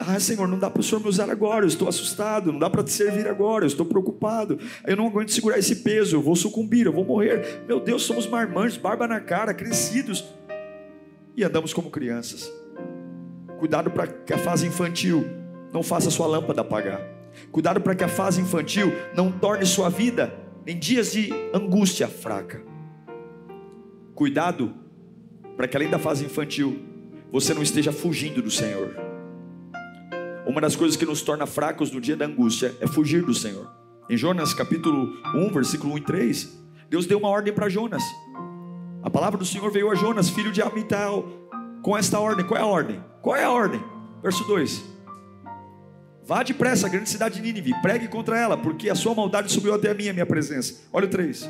ah, 0.01 0.19
Senhor, 0.21 0.47
não 0.47 0.59
dá 0.59 0.71
para 0.71 0.81
o 0.81 0.83
Senhor 0.83 1.01
me 1.01 1.09
usar 1.09 1.31
agora, 1.31 1.65
eu 1.65 1.69
estou 1.69 1.89
assustado, 1.89 2.53
não 2.53 2.59
dá 2.59 2.71
para 2.71 2.85
te 2.85 2.93
servir 2.93 3.27
agora, 3.27 3.65
eu 3.65 3.69
estou 3.69 3.85
preocupado, 3.85 4.59
eu 4.87 4.97
não 4.97 5.07
aguento 5.07 5.33
segurar 5.33 5.59
esse 5.59 5.77
peso, 5.77 6.17
eu 6.17 6.23
vou 6.23 6.37
sucumbir, 6.37 6.87
eu 6.87 6.93
vou 6.93 7.05
morrer. 7.05 7.63
Meu 7.67 7.81
Deus, 7.81 8.03
somos 8.03 8.27
marmanjos, 8.27 8.79
barba 8.79 9.09
na 9.09 9.21
cara, 9.21 9.53
crescidos 9.53 10.25
e 11.37 11.43
andamos 11.45 11.73
como 11.73 11.91
crianças. 11.91 12.53
Cuidado 13.59 13.91
para 13.91 14.07
que 14.07 14.33
a 14.33 14.39
fase 14.39 14.67
infantil 14.67 15.25
não 15.73 15.83
faça 15.83 16.11
sua 16.11 16.27
lâmpada 16.27 16.61
apagar. 16.61 17.01
Cuidado 17.51 17.81
para 17.81 17.95
que 17.95 18.05
a 18.05 18.09
fase 18.09 18.41
infantil 18.41 18.93
não 19.15 19.31
torne 19.31 19.67
sua 19.67 19.89
vida 19.89 20.33
em 20.67 20.79
dias 20.79 21.13
de 21.13 21.33
angústia 21.53 22.09
fraca. 22.09 22.63
Cuidado 24.15 24.75
para 25.57 25.67
que 25.67 25.77
além 25.77 25.91
da 25.91 25.99
fase 25.99 26.25
infantil, 26.25 26.79
você 27.33 27.53
não 27.53 27.63
esteja 27.63 27.93
fugindo 27.93 28.41
do 28.41 28.51
Senhor. 28.51 29.08
Uma 30.49 30.63
das 30.63 30.75
coisas 30.75 30.97
que 30.97 31.05
nos 31.05 31.21
torna 31.21 31.47
fracos 31.47 31.91
no 31.91 32.01
dia 32.01 32.17
da 32.17 32.25
angústia 32.25 32.75
é 32.81 32.87
fugir 32.87 33.23
do 33.23 33.35
Senhor. 33.35 33.71
Em 34.09 34.17
Jonas 34.17 34.55
capítulo 34.55 35.13
1, 35.35 35.53
versículo 35.53 35.93
1 35.93 35.99
e 35.99 36.01
3, 36.01 36.59
Deus 36.89 37.05
deu 37.05 37.19
uma 37.19 37.29
ordem 37.29 37.53
para 37.53 37.69
Jonas. 37.69 38.03
A 39.03 39.11
palavra 39.11 39.39
do 39.39 39.45
Senhor 39.45 39.71
veio 39.71 39.91
a 39.91 39.95
Jonas, 39.95 40.31
filho 40.31 40.51
de 40.51 40.63
Amital, 40.63 41.29
com 41.83 41.95
esta 41.95 42.19
ordem. 42.19 42.47
Qual 42.47 42.59
é 42.59 42.63
a 42.63 42.67
ordem? 42.67 43.05
Qual 43.21 43.37
é 43.37 43.45
a 43.45 43.51
ordem? 43.51 43.79
Verso 44.23 44.43
2: 44.45 44.83
Vá 46.25 46.43
depressa 46.43 46.87
à 46.87 46.89
grande 46.89 47.11
cidade 47.11 47.35
de 47.35 47.43
Nínive, 47.43 47.75
pregue 47.83 48.09
contra 48.09 48.39
ela, 48.39 48.57
porque 48.57 48.89
a 48.89 48.95
sua 48.95 49.15
maldade 49.15 49.53
subiu 49.53 49.75
até 49.75 49.91
a 49.91 49.95
minha, 49.95 50.15
minha 50.15 50.25
presença. 50.25 50.81
Olha 50.91 51.05
o 51.05 51.11
3. 51.11 51.47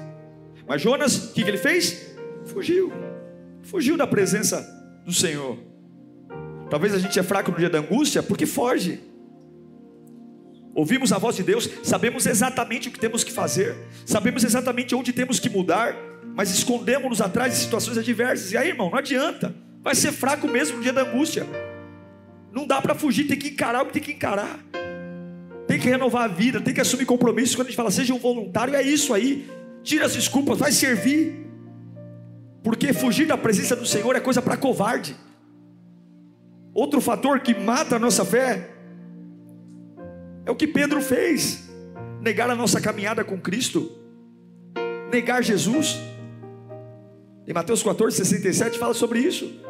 Mas 0.66 0.82
Jonas, 0.82 1.30
o 1.30 1.34
que, 1.34 1.44
que 1.44 1.48
ele 1.48 1.56
fez? 1.56 2.16
Fugiu. 2.46 2.92
Fugiu 3.62 3.96
da 3.96 4.08
presença 4.08 4.61
do 5.04 5.12
Senhor. 5.12 5.67
Talvez 6.70 6.94
a 6.94 6.98
gente 6.98 7.18
é 7.18 7.22
fraco 7.22 7.50
no 7.50 7.57
dia 7.57 7.70
da 7.70 7.78
angústia 7.78 8.22
porque 8.22 8.46
foge. 8.46 9.00
Ouvimos 10.74 11.12
a 11.12 11.18
voz 11.18 11.35
de 11.35 11.42
Deus, 11.42 11.68
sabemos 11.83 12.26
exatamente 12.26 12.88
o 12.88 12.92
que 12.92 13.00
temos 13.00 13.24
que 13.24 13.33
fazer, 13.33 13.76
sabemos 14.07 14.44
exatamente 14.44 14.94
onde 14.94 15.12
temos 15.12 15.40
que 15.40 15.50
mudar, 15.50 15.96
mas 16.37 16.50
escondemos-nos 16.50 17.20
atrás 17.20 17.52
de 17.52 17.59
situações 17.59 17.98
adversas. 17.98 18.52
E 18.52 18.57
aí, 18.57 18.68
irmão, 18.68 18.90
não 18.90 18.98
adianta. 18.98 19.54
Vai 19.83 19.94
ser 19.94 20.12
fraco 20.12 20.46
mesmo 20.46 20.76
no 20.76 20.83
dia 20.83 20.92
da 20.92 21.02
angústia. 21.02 21.46
Não 22.52 22.66
dá 22.66 22.81
para 22.81 22.94
fugir, 22.94 23.26
tem 23.26 23.37
que 23.37 23.48
encarar 23.48 23.83
o 23.83 23.87
que 23.87 23.92
tem 23.94 24.02
que 24.02 24.12
encarar. 24.12 24.61
Tem 25.66 25.78
que 25.78 25.88
renovar 25.88 26.24
a 26.24 26.28
vida, 26.28 26.61
tem 26.61 26.72
que 26.72 26.81
assumir 26.81 27.07
compromissos. 27.07 27.57
Quando 27.57 27.66
a 27.66 27.70
gente 27.70 27.76
fala, 27.76 27.90
seja 27.90 28.14
um 28.14 28.18
voluntário, 28.18 28.74
é 28.74 28.83
isso 28.83 29.12
aí. 29.12 29.48
Tira 29.83 30.07
as 30.07 30.14
desculpas, 30.14 30.59
vai 30.59 30.72
servir. 30.72 31.46
Porque 32.62 32.92
fugir 32.92 33.26
da 33.26 33.37
presença 33.37 33.74
do 33.74 33.85
Senhor 33.85 34.14
é 34.14 34.20
coisa 34.20 34.40
para 34.40 34.57
covarde. 34.57 35.16
Outro 36.78 37.00
fator 37.00 37.40
que 37.40 37.56
mata 37.56 37.96
a 37.96 37.98
nossa 37.98 38.24
fé 38.24 38.70
é 40.46 40.50
o 40.52 40.54
que 40.54 40.64
Pedro 40.64 41.00
fez: 41.00 41.68
negar 42.20 42.48
a 42.48 42.54
nossa 42.54 42.80
caminhada 42.80 43.24
com 43.24 43.36
Cristo, 43.36 43.90
negar 45.10 45.42
Jesus. 45.42 45.98
Em 47.48 47.52
Mateus 47.52 47.82
14, 47.82 48.18
67 48.18 48.78
fala 48.78 48.94
sobre 48.94 49.18
isso. 49.18 49.60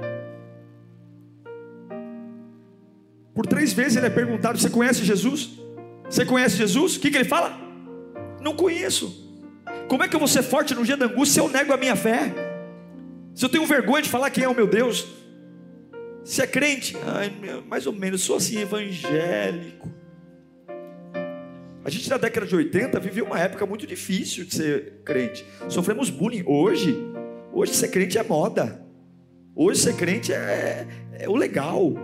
Por 3.35 3.47
três 3.47 3.73
vezes 3.73 3.97
ele 3.97 4.09
é 4.09 4.11
perguntado: 4.11 4.59
Você 4.59 4.69
conhece 4.69 5.03
Jesus? 5.03 5.59
Você 6.11 6.27
conhece 6.27 6.59
Jesus? 6.59 6.97
O 6.97 7.01
que, 7.01 7.11
que 7.11 7.17
ele 7.17 7.25
fala? 7.25 7.59
Não 8.43 8.55
conheço. 8.55 9.27
Como 9.89 10.03
é 10.03 10.09
que 10.09 10.15
eu 10.15 10.21
vou 10.21 10.29
ser 10.29 10.43
forte 10.43 10.75
no 10.75 10.85
dia 10.85 10.99
da 10.99 11.07
angústia 11.07 11.41
se 11.41 11.41
eu 11.41 11.51
nego 11.51 11.73
a 11.73 11.79
minha 11.79 11.97
fé? 11.97 12.35
Se 13.35 13.47
eu 13.47 13.49
tenho 13.49 13.65
vergonha 13.65 14.03
de 14.03 14.11
falar 14.11 14.29
quem 14.29 14.45
é 14.45 14.49
o 14.49 14.55
meu 14.55 14.67
Deus? 14.67 15.17
Se 16.25 16.43
é 16.43 16.47
crente? 16.47 16.97
Ai, 17.07 17.33
mais 17.67 17.87
ou 17.87 17.93
menos, 17.93 18.23
sou 18.23 18.37
assim 18.37 18.59
evangélico. 18.59 19.89
A 21.85 21.91
gente 21.91 22.11
na 22.11 22.19
década 22.19 22.47
de 22.47 22.55
80 22.55 23.01
viveu 23.01 23.25
uma 23.25 23.41
época 23.41 23.65
muito 23.65 23.87
difícil 23.87 24.45
de 24.45 24.55
ser 24.55 25.01
crente. 25.05 25.45
Sofremos 25.69 26.11
bullying. 26.11 26.45
Hoje, 26.47 26.95
hoje 27.51 27.73
ser 27.73 27.89
crente 27.89 28.19
é 28.19 28.23
moda. 28.23 28.85
Hoje 29.57 29.81
ser 29.81 29.97
crente 29.97 30.33
é, 30.33 30.87
é 31.19 31.29
o 31.29 31.35
legal. 31.35 31.95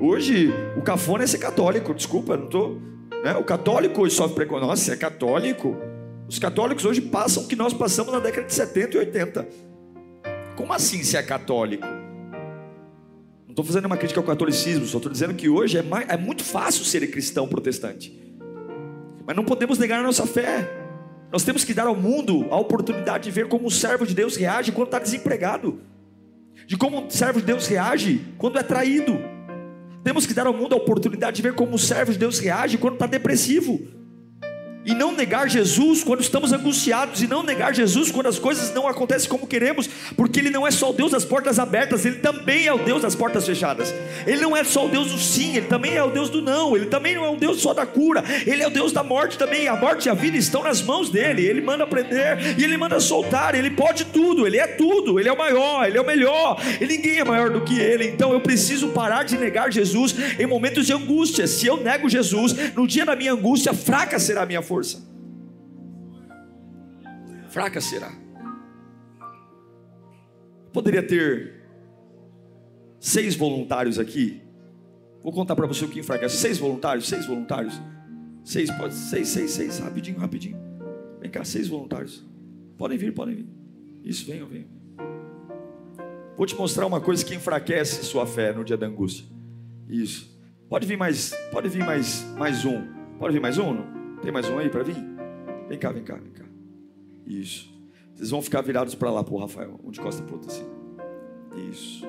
Hoje, 0.00 0.52
o 0.76 0.82
cafona 0.82 1.24
é 1.24 1.26
ser 1.26 1.38
católico, 1.38 1.92
desculpa, 1.92 2.36
não 2.36 2.44
estou. 2.44 2.80
Né? 3.24 3.34
O 3.36 3.42
católico 3.42 4.02
hoje 4.02 4.14
sofre 4.14 4.36
preconceito. 4.36 4.68
Nossa, 4.68 4.92
é 4.92 4.96
católico. 4.96 5.76
Os 6.28 6.38
católicos 6.38 6.84
hoje 6.84 7.00
passam 7.00 7.42
o 7.42 7.48
que 7.48 7.56
nós 7.56 7.72
passamos 7.72 8.12
na 8.12 8.20
década 8.20 8.46
de 8.46 8.54
70 8.54 8.96
e 8.96 9.00
80. 9.00 9.48
Como 10.56 10.72
assim 10.72 11.02
se 11.02 11.16
é 11.16 11.22
católico? 11.22 12.03
Estou 13.54 13.64
fazendo 13.64 13.84
uma 13.84 13.96
crítica 13.96 14.18
ao 14.18 14.26
catolicismo, 14.26 14.84
só 14.84 14.96
estou 14.96 15.12
dizendo 15.12 15.32
que 15.32 15.48
hoje 15.48 15.78
é, 15.78 15.82
mais, 15.82 16.08
é 16.08 16.16
muito 16.16 16.42
fácil 16.42 16.84
ser 16.84 17.06
cristão 17.06 17.46
protestante. 17.46 18.12
Mas 19.24 19.36
não 19.36 19.44
podemos 19.44 19.78
negar 19.78 20.00
a 20.00 20.02
nossa 20.02 20.26
fé. 20.26 20.68
Nós 21.30 21.44
temos 21.44 21.62
que 21.62 21.72
dar 21.72 21.86
ao 21.86 21.94
mundo 21.94 22.48
a 22.50 22.56
oportunidade 22.56 23.24
de 23.24 23.30
ver 23.30 23.46
como 23.46 23.68
o 23.68 23.70
servo 23.70 24.04
de 24.04 24.12
Deus 24.12 24.34
reage 24.34 24.72
quando 24.72 24.88
está 24.88 24.98
desempregado, 24.98 25.80
de 26.66 26.76
como 26.76 27.06
o 27.06 27.10
servo 27.10 27.38
de 27.38 27.46
Deus 27.46 27.68
reage 27.68 28.24
quando 28.38 28.58
é 28.58 28.62
traído 28.64 29.34
temos 30.04 30.26
que 30.26 30.34
dar 30.34 30.46
ao 30.46 30.52
mundo 30.52 30.74
a 30.74 30.76
oportunidade 30.76 31.36
de 31.36 31.42
ver 31.42 31.54
como 31.54 31.76
o 31.76 31.78
servo 31.78 32.12
de 32.12 32.18
Deus 32.18 32.38
reage 32.38 32.76
quando 32.76 32.94
está 32.94 33.06
depressivo. 33.06 33.80
E 34.84 34.92
não 34.92 35.12
negar 35.12 35.48
Jesus 35.48 36.04
quando 36.04 36.20
estamos 36.20 36.52
angustiados, 36.52 37.22
e 37.22 37.26
não 37.26 37.42
negar 37.42 37.74
Jesus 37.74 38.10
quando 38.10 38.26
as 38.26 38.38
coisas 38.38 38.72
não 38.74 38.86
acontecem 38.86 39.30
como 39.30 39.46
queremos, 39.46 39.88
porque 40.14 40.40
Ele 40.40 40.50
não 40.50 40.66
é 40.66 40.70
só 40.70 40.90
o 40.90 40.92
Deus 40.92 41.12
das 41.12 41.24
portas 41.24 41.58
abertas, 41.58 42.04
Ele 42.04 42.16
também 42.16 42.66
é 42.66 42.72
o 42.72 42.78
Deus 42.78 43.00
das 43.00 43.14
portas 43.14 43.46
fechadas. 43.46 43.94
Ele 44.26 44.42
não 44.42 44.54
é 44.54 44.62
só 44.62 44.84
o 44.84 44.88
Deus 44.90 45.10
do 45.10 45.18
sim, 45.18 45.56
Ele 45.56 45.66
também 45.66 45.94
é 45.94 46.02
o 46.02 46.10
Deus 46.10 46.28
do 46.28 46.42
não, 46.42 46.76
Ele 46.76 46.84
também 46.84 47.14
não 47.14 47.24
é 47.24 47.30
o 47.30 47.36
Deus 47.36 47.62
só 47.62 47.72
da 47.72 47.86
cura, 47.86 48.22
Ele 48.46 48.62
é 48.62 48.66
o 48.66 48.70
Deus 48.70 48.92
da 48.92 49.02
morte 49.02 49.38
também. 49.38 49.68
A 49.68 49.74
morte 49.74 50.06
e 50.06 50.10
a 50.10 50.14
vida 50.14 50.36
estão 50.36 50.62
nas 50.62 50.82
mãos 50.82 51.08
dele, 51.08 51.46
Ele 51.46 51.62
manda 51.62 51.86
prender 51.86 52.58
e 52.58 52.62
Ele 52.62 52.76
manda 52.76 53.00
soltar, 53.00 53.54
Ele 53.54 53.70
pode 53.70 54.04
tudo, 54.04 54.46
Ele 54.46 54.58
é 54.58 54.66
tudo, 54.66 55.18
Ele 55.18 55.30
é 55.30 55.32
o 55.32 55.38
maior, 55.38 55.86
Ele 55.86 55.96
é 55.96 56.00
o 56.00 56.06
melhor, 56.06 56.60
e 56.78 56.86
ninguém 56.86 57.20
é 57.20 57.24
maior 57.24 57.48
do 57.48 57.62
que 57.62 57.78
Ele. 57.78 58.06
Então 58.08 58.34
eu 58.34 58.40
preciso 58.40 58.88
parar 58.88 59.22
de 59.22 59.38
negar 59.38 59.72
Jesus 59.72 60.14
em 60.38 60.46
momentos 60.46 60.84
de 60.84 60.92
angústia. 60.92 61.46
Se 61.46 61.66
eu 61.66 61.78
nego 61.78 62.06
Jesus, 62.06 62.74
no 62.74 62.86
dia 62.86 63.06
da 63.06 63.16
minha 63.16 63.32
angústia, 63.32 63.72
fraca 63.72 64.18
será 64.18 64.42
a 64.42 64.46
minha 64.46 64.60
força 64.60 64.73
força. 64.74 65.00
Fraca 67.48 67.80
será. 67.80 68.12
Poderia 70.72 71.06
ter 71.06 71.62
seis 72.98 73.36
voluntários 73.36 74.00
aqui. 74.00 74.42
Vou 75.22 75.32
contar 75.32 75.54
para 75.54 75.66
você 75.66 75.84
o 75.84 75.88
que 75.88 76.00
enfraquece. 76.00 76.36
Seis 76.36 76.58
voluntários, 76.58 77.08
seis 77.08 77.26
voluntários. 77.26 77.80
Seis, 78.42 78.70
pode, 78.72 78.94
seis, 78.94 79.28
seis, 79.28 79.52
seis, 79.52 79.78
rapidinho, 79.78 80.18
rapidinho. 80.18 80.58
Vem 81.20 81.30
cá, 81.30 81.44
seis 81.44 81.68
voluntários. 81.68 82.26
Podem 82.76 82.98
vir, 82.98 83.14
podem 83.14 83.36
vir. 83.36 83.48
Isso, 84.02 84.26
venham, 84.26 84.48
venham. 84.48 84.68
Vou 86.36 86.44
te 86.44 86.56
mostrar 86.56 86.84
uma 86.84 87.00
coisa 87.00 87.24
que 87.24 87.34
enfraquece 87.34 88.04
sua 88.04 88.26
fé 88.26 88.52
no 88.52 88.64
dia 88.64 88.76
da 88.76 88.86
angústia. 88.86 89.24
Isso. 89.88 90.36
Pode 90.68 90.86
vir 90.86 90.96
mais, 90.98 91.32
pode 91.52 91.68
vir 91.68 91.84
mais, 91.84 92.24
mais 92.36 92.64
um. 92.64 92.82
Pode 93.18 93.32
vir 93.32 93.40
mais 93.40 93.56
um? 93.56 93.72
Não? 93.72 94.03
Tem 94.24 94.32
mais 94.32 94.48
um 94.48 94.56
aí 94.58 94.70
para 94.70 94.82
vir? 94.82 94.96
Vem 95.68 95.78
cá, 95.78 95.92
vem 95.92 96.02
cá, 96.02 96.16
vem 96.16 96.32
cá. 96.32 96.46
Isso. 97.26 97.70
Vocês 98.14 98.30
vão 98.30 98.40
ficar 98.40 98.62
virados 98.62 98.94
para 98.94 99.10
lá, 99.10 99.22
pro 99.22 99.36
Rafael. 99.36 99.78
Um 99.84 99.90
de 99.90 100.00
costa 100.00 100.22
pro 100.22 100.36
outro 100.36 100.50
assim. 100.50 100.64
Isso. 101.70 102.06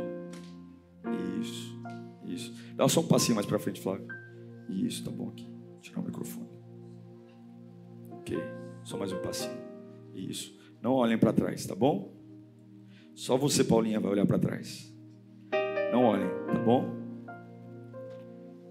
Isso. 1.42 1.78
Isso. 2.24 2.54
Dá 2.74 2.88
só 2.88 3.02
um 3.02 3.08
passinho 3.08 3.36
mais 3.36 3.46
para 3.46 3.60
frente, 3.60 3.82
Flávio. 3.82 4.08
Isso, 4.70 5.04
tá 5.04 5.12
bom 5.12 5.28
aqui. 5.28 5.46
Tirar 5.82 6.00
o 6.00 6.06
microfone. 6.06 6.48
Ok. 8.12 8.38
Só 8.86 8.98
mais 8.98 9.12
um 9.12 9.22
passinho. 9.22 9.60
Isso. 10.14 10.58
Não 10.82 10.94
olhem 10.94 11.18
para 11.18 11.34
trás, 11.34 11.66
tá 11.66 11.76
bom? 11.76 12.16
Só 13.14 13.36
você, 13.36 13.62
Paulinha, 13.62 14.00
vai 14.00 14.12
olhar 14.12 14.26
para 14.26 14.40
trás. 14.40 14.90
Não 15.92 16.06
olhem, 16.06 16.30
tá 16.48 16.60
bom? 16.64 16.96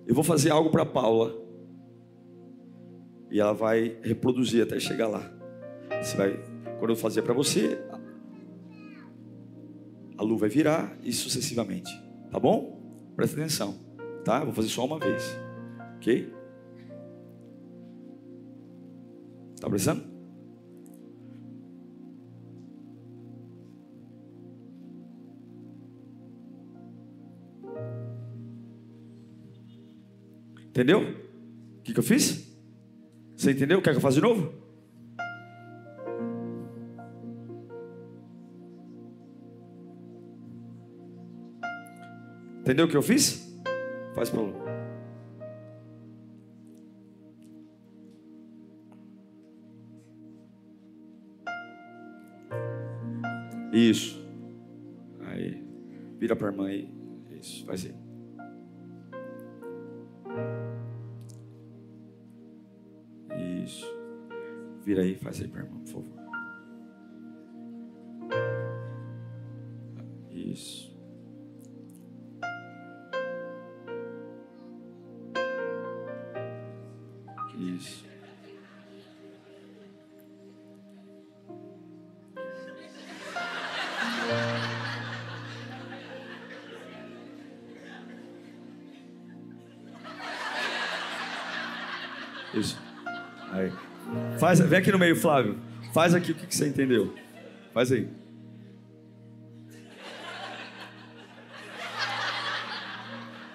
Eu 0.06 0.14
vou 0.14 0.24
fazer 0.24 0.48
algo 0.48 0.70
para 0.70 0.86
Paula. 0.86 1.43
E 3.34 3.40
ela 3.40 3.52
vai 3.52 3.98
reproduzir 4.00 4.62
até 4.62 4.78
chegar 4.78 5.08
lá. 5.08 5.28
Você 6.00 6.16
vai, 6.16 6.40
quando 6.78 6.90
eu 6.90 6.96
fazer 6.96 7.22
para 7.22 7.34
você, 7.34 7.76
a 10.16 10.22
lua 10.22 10.38
vai 10.38 10.48
virar 10.48 10.96
e 11.02 11.12
sucessivamente. 11.12 11.90
Tá 12.30 12.38
bom? 12.38 12.80
Presta 13.16 13.36
atenção, 13.36 13.74
tá? 14.24 14.44
Vou 14.44 14.54
fazer 14.54 14.68
só 14.68 14.84
uma 14.84 15.00
vez. 15.00 15.36
OK? 15.96 16.32
Tá 19.60 19.68
prestando? 19.68 20.04
Entendeu? 30.68 31.00
O 31.00 31.82
que, 31.82 31.92
que 31.92 31.98
eu 31.98 32.04
fiz? 32.04 32.43
Você 33.44 33.50
entendeu? 33.50 33.82
Quer 33.82 33.90
que 33.90 33.98
eu 33.98 34.00
faça 34.00 34.14
de 34.14 34.22
novo? 34.22 34.54
Entendeu 42.60 42.86
o 42.86 42.88
que 42.88 42.96
eu 42.96 43.02
fiz? 43.02 43.54
Faz 44.14 44.32
Lu. 44.32 44.54
Isso. 53.74 54.26
Aí. 55.20 55.62
Vira 56.18 56.34
para 56.34 56.48
a 56.48 56.50
irmã 56.50 56.68
aí. 56.68 56.88
Isso. 57.38 57.66
Faz 57.66 57.84
aí. 57.84 58.03
Vira 64.94 65.06
aí, 65.06 65.16
faz 65.16 65.40
aí, 65.40 65.48
meu 65.48 65.64
irmão, 65.64 65.80
por 65.80 65.88
favor. 65.88 66.06
Isso. 70.30 70.94
Isso. 77.58 78.04
Isso. 92.54 92.78
Aí. 93.50 93.93
Faz, 94.38 94.60
vem 94.60 94.78
aqui 94.78 94.92
no 94.92 94.98
meio, 94.98 95.16
Flávio. 95.16 95.58
Faz 95.92 96.14
aqui 96.14 96.32
o 96.32 96.34
que, 96.34 96.46
que 96.46 96.54
você 96.54 96.68
entendeu. 96.68 97.14
Faz 97.72 97.92
aí. 97.92 98.08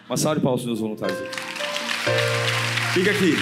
Uma 0.07 0.17
salva 0.17 0.39
de 0.39 0.43
palmas 0.43 0.65
os 0.65 0.79
voluntários. 0.79 1.19
Fica 2.93 3.11
aqui. 3.11 3.35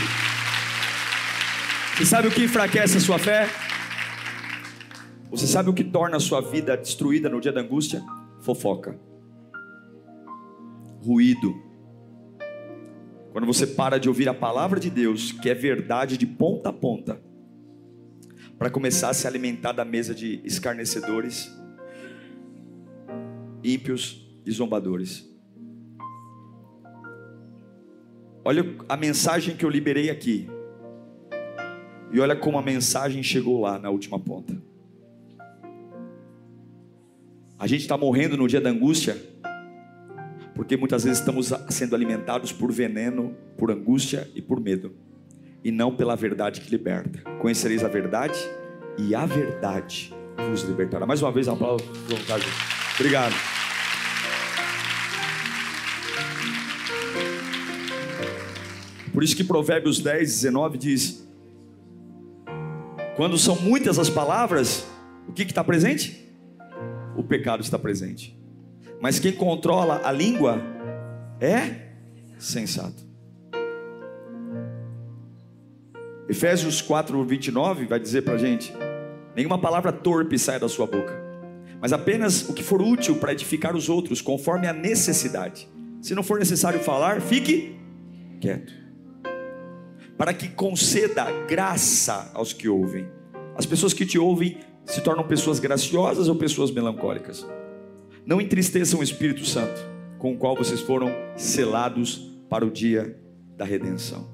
Você 1.96 2.06
sabe 2.06 2.28
o 2.28 2.32
que 2.32 2.44
enfraquece 2.44 2.98
a 2.98 3.00
sua 3.00 3.18
fé? 3.18 3.50
Você 5.32 5.48
sabe 5.48 5.70
o 5.70 5.74
que 5.74 5.84
torna 5.84 6.18
a 6.18 6.20
sua 6.20 6.42
vida 6.42 6.76
destruída 6.76 7.30
no 7.30 7.40
dia 7.40 7.52
da 7.52 7.62
angústia? 7.62 8.02
Fofoca. 8.42 9.00
Ruído 11.04 11.67
quando 13.38 13.46
você 13.46 13.68
para 13.68 14.00
de 14.00 14.10
ouvir 14.10 14.28
a 14.28 14.34
palavra 14.34 14.80
de 14.80 14.90
Deus, 14.90 15.32
que 15.32 15.48
é 15.48 15.54
verdade 15.54 16.18
de 16.18 16.26
ponta 16.26 16.70
a 16.70 16.74
ponta, 16.74 17.22
para 18.58 18.68
começar 18.68 19.12
a 19.12 19.14
se 19.14 19.28
alimentar 19.28 19.74
da 19.74 19.86
mesa 19.86 20.16
de 20.16 20.42
escarnecedores, 20.44 21.48
ímpios 23.64 24.28
e 24.44 24.52
zombadores. 24.52 25.30
Olha 28.44 28.76
a 28.90 28.98
mensagem 28.98 29.56
que 29.56 29.64
eu 29.64 29.70
liberei 29.70 30.10
aqui. 30.10 30.50
E 32.12 32.20
olha 32.20 32.36
como 32.36 32.58
a 32.58 32.64
mensagem 32.64 33.22
chegou 33.22 33.62
lá 33.62 33.78
na 33.78 33.92
última 33.92 34.20
ponta. 34.20 34.60
A 37.60 37.68
gente 37.68 37.82
está 37.82 37.96
morrendo 37.96 38.36
no 38.36 38.48
dia 38.48 38.60
da 38.60 38.72
angústia 38.72 39.16
porque 40.58 40.76
muitas 40.76 41.04
vezes 41.04 41.20
estamos 41.20 41.54
sendo 41.70 41.96
alimentados 41.96 42.52
por 42.52 42.72
veneno, 42.72 43.38
por 43.56 43.70
angústia 43.70 44.28
e 44.34 44.42
por 44.42 44.60
medo, 44.60 44.92
e 45.64 45.72
não 45.72 45.96
pela 45.96 46.16
verdade 46.16 46.62
que 46.62 46.72
liberta. 46.72 47.22
Conhecereis 47.40 47.84
a 47.84 47.88
verdade, 47.88 48.38
e 48.98 49.14
a 49.14 49.24
verdade 49.24 50.12
vos 50.50 50.64
libertará. 50.64 51.06
Mais 51.06 51.22
uma 51.22 51.32
vez, 51.32 51.48
aplauso 51.48 51.86
vontade. 52.10 52.44
Obrigado. 52.96 53.36
Por 59.14 59.24
isso 59.24 59.36
que 59.36 59.44
Provérbios 59.44 60.00
10, 60.00 60.28
19 60.28 60.78
diz: 60.80 61.28
Quando 63.16 63.38
são 63.38 63.56
muitas 63.62 64.00
as 64.00 64.10
palavras, 64.10 64.88
o 65.28 65.34
que 65.34 65.44
está 65.44 65.64
presente? 65.64 66.28
O 67.16 67.24
pecado 67.24 67.62
está 67.62 67.78
presente. 67.78 68.47
Mas 69.02 69.20
quem 69.20 69.32
controla 69.32 70.02
a 70.04 70.12
língua 70.12 70.62
é 71.40 71.88
sensato. 72.40 73.06
Efésios 76.30 76.82
4, 76.82 77.24
29 77.24 77.86
vai 77.86 78.00
dizer 78.00 78.24
para 78.24 78.34
a 78.34 78.38
gente: 78.38 78.74
nenhuma 79.36 79.58
palavra 79.58 79.92
torpe 79.92 80.38
sai 80.38 80.60
da 80.60 80.68
sua 80.68 80.86
boca, 80.86 81.16
mas 81.80 81.94
apenas 81.94 82.50
o 82.50 82.54
que 82.54 82.64
for 82.64 82.82
útil 82.82 83.16
para 83.18 83.32
edificar 83.32 83.76
os 83.76 83.88
outros, 83.88 84.22
conforme 84.22 84.68
a 84.68 84.74
necessidade. 84.74 85.70
Se 86.02 86.14
não 86.14 86.24
for 86.24 86.38
necessário 86.40 86.80
falar, 86.80 87.22
fique 87.22 87.78
quieto, 88.42 88.74
para 90.18 90.34
que 90.34 90.50
conceda 90.50 91.26
graça 91.48 92.30
aos 92.34 92.52
que 92.52 92.68
ouvem. 92.68 93.08
As 93.56 93.66
pessoas 93.66 93.94
que 93.94 94.06
te 94.06 94.20
ouvem 94.20 94.60
se 94.86 95.02
tornam 95.02 95.28
pessoas 95.28 95.60
graciosas 95.60 96.28
ou 96.28 96.36
pessoas 96.36 96.72
melancólicas. 96.72 97.46
Não 98.28 98.42
entristeçam 98.42 99.00
o 99.00 99.04
Espírito 99.04 99.46
Santo, 99.46 99.80
com 100.20 100.34
o 100.34 100.38
qual 100.38 100.54
vocês 100.54 100.82
foram 100.82 101.10
selados 101.38 102.18
para 102.50 102.66
o 102.66 102.70
dia 102.70 103.18
da 103.56 103.64
redenção. 103.64 104.28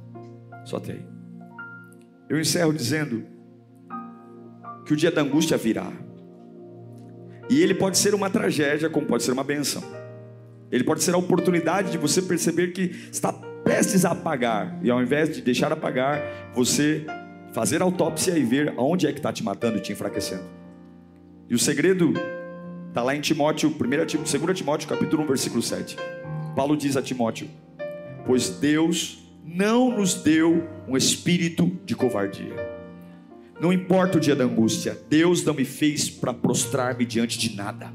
Só 0.65 0.79
tem. 0.79 1.05
Eu 2.27 2.39
encerro 2.39 2.73
dizendo 2.73 3.23
que 4.83 4.93
o 4.93 4.97
dia 4.97 5.11
da 5.11 5.21
angústia 5.21 5.57
virá. 5.57 5.93
E 7.47 7.61
ele 7.61 7.75
pode 7.75 7.99
ser 7.99 8.15
uma 8.15 8.31
tragédia, 8.31 8.89
como 8.89 9.05
pode 9.05 9.21
ser 9.21 9.31
uma 9.31 9.43
benção. 9.43 9.83
Ele 10.71 10.83
pode 10.83 11.03
ser 11.03 11.13
a 11.13 11.17
oportunidade 11.17 11.91
de 11.91 11.99
você 11.99 12.19
perceber 12.19 12.69
que 12.69 12.95
está 13.11 13.31
prestes 13.63 14.05
a 14.05 14.11
apagar, 14.11 14.79
e 14.81 14.89
ao 14.89 15.03
invés 15.03 15.35
de 15.35 15.39
deixar 15.39 15.71
apagar, 15.71 16.19
você 16.51 17.05
fazer 17.53 17.79
autópsia 17.83 18.35
e 18.39 18.43
ver 18.43 18.73
aonde 18.75 19.05
é 19.05 19.11
que 19.11 19.19
está 19.19 19.31
te 19.31 19.43
matando 19.43 19.77
e 19.77 19.81
te 19.81 19.91
enfraquecendo. 19.91 20.45
E 21.47 21.53
o 21.53 21.59
segredo 21.59 22.11
Está 22.93 23.01
lá 23.01 23.15
em 23.15 23.21
Timóteo, 23.21 23.69
1 23.69 24.05
Timóteo, 24.05 24.39
2 24.39 24.55
Timóteo, 24.55 24.87
capítulo 24.87 25.23
1, 25.23 25.25
versículo 25.25 25.63
7. 25.63 25.97
Paulo 26.55 26.77
diz 26.77 26.95
a 26.95 27.01
Timóteo: 27.01 27.49
Pois 28.23 28.49
Deus 28.49 29.17
não 29.43 29.97
nos 29.97 30.13
deu 30.13 30.69
um 30.87 30.95
espírito 30.95 31.75
de 31.87 31.95
covardia. 31.95 32.53
Não 33.59 33.73
importa 33.73 34.19
o 34.19 34.21
dia 34.21 34.35
da 34.35 34.43
angústia, 34.43 34.95
Deus 35.09 35.43
não 35.43 35.55
me 35.55 35.65
fez 35.65 36.07
para 36.07 36.35
prostrar-me 36.35 37.03
diante 37.03 37.39
de 37.39 37.55
nada. 37.55 37.91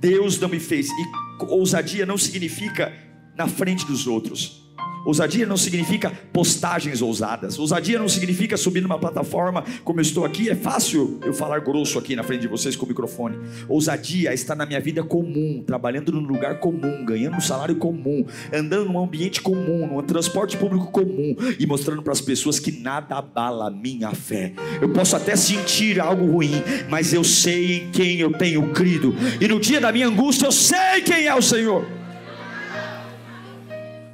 Deus 0.00 0.36
não 0.40 0.48
me 0.48 0.58
fez, 0.58 0.88
e 0.88 1.44
ousadia 1.44 2.04
não 2.04 2.18
significa 2.18 2.92
na 3.36 3.46
frente 3.46 3.86
dos 3.86 4.04
outros. 4.04 4.68
Ousadia 5.04 5.46
não 5.46 5.56
significa 5.56 6.10
postagens 6.32 7.00
ousadas. 7.00 7.58
Ousadia 7.58 7.98
não 7.98 8.08
significa 8.08 8.56
subir 8.56 8.80
numa 8.80 8.98
plataforma 8.98 9.64
como 9.84 10.00
eu 10.00 10.02
estou 10.02 10.24
aqui. 10.24 10.50
É 10.50 10.54
fácil 10.54 11.18
eu 11.24 11.32
falar 11.32 11.60
grosso 11.60 11.98
aqui 11.98 12.14
na 12.14 12.22
frente 12.22 12.42
de 12.42 12.48
vocês 12.48 12.76
com 12.76 12.84
o 12.84 12.88
microfone. 12.88 13.38
Ousadia 13.68 14.32
está 14.34 14.54
na 14.54 14.66
minha 14.66 14.80
vida 14.80 15.02
comum, 15.02 15.62
trabalhando 15.66 16.12
num 16.12 16.20
lugar 16.20 16.60
comum, 16.60 17.04
ganhando 17.04 17.36
um 17.36 17.40
salário 17.40 17.76
comum, 17.76 18.24
andando 18.52 18.86
num 18.86 19.02
ambiente 19.02 19.40
comum, 19.40 19.86
num 19.86 20.02
transporte 20.02 20.56
público 20.56 20.90
comum 20.90 21.34
e 21.58 21.66
mostrando 21.66 22.02
para 22.02 22.12
as 22.12 22.20
pessoas 22.20 22.58
que 22.58 22.72
nada 22.72 23.16
abala 23.16 23.68
a 23.68 23.70
minha 23.70 24.10
fé. 24.12 24.52
Eu 24.80 24.90
posso 24.90 25.16
até 25.16 25.36
sentir 25.36 26.00
algo 26.00 26.26
ruim, 26.30 26.62
mas 26.88 27.12
eu 27.12 27.24
sei 27.24 27.78
em 27.78 27.90
quem 27.90 28.18
eu 28.18 28.32
tenho 28.32 28.72
crido. 28.72 29.14
E 29.40 29.48
no 29.48 29.58
dia 29.60 29.80
da 29.80 29.92
minha 29.92 30.08
angústia 30.08 30.46
eu 30.46 30.52
sei 30.52 31.00
quem 31.04 31.26
é 31.26 31.34
o 31.34 31.42
Senhor. 31.42 31.99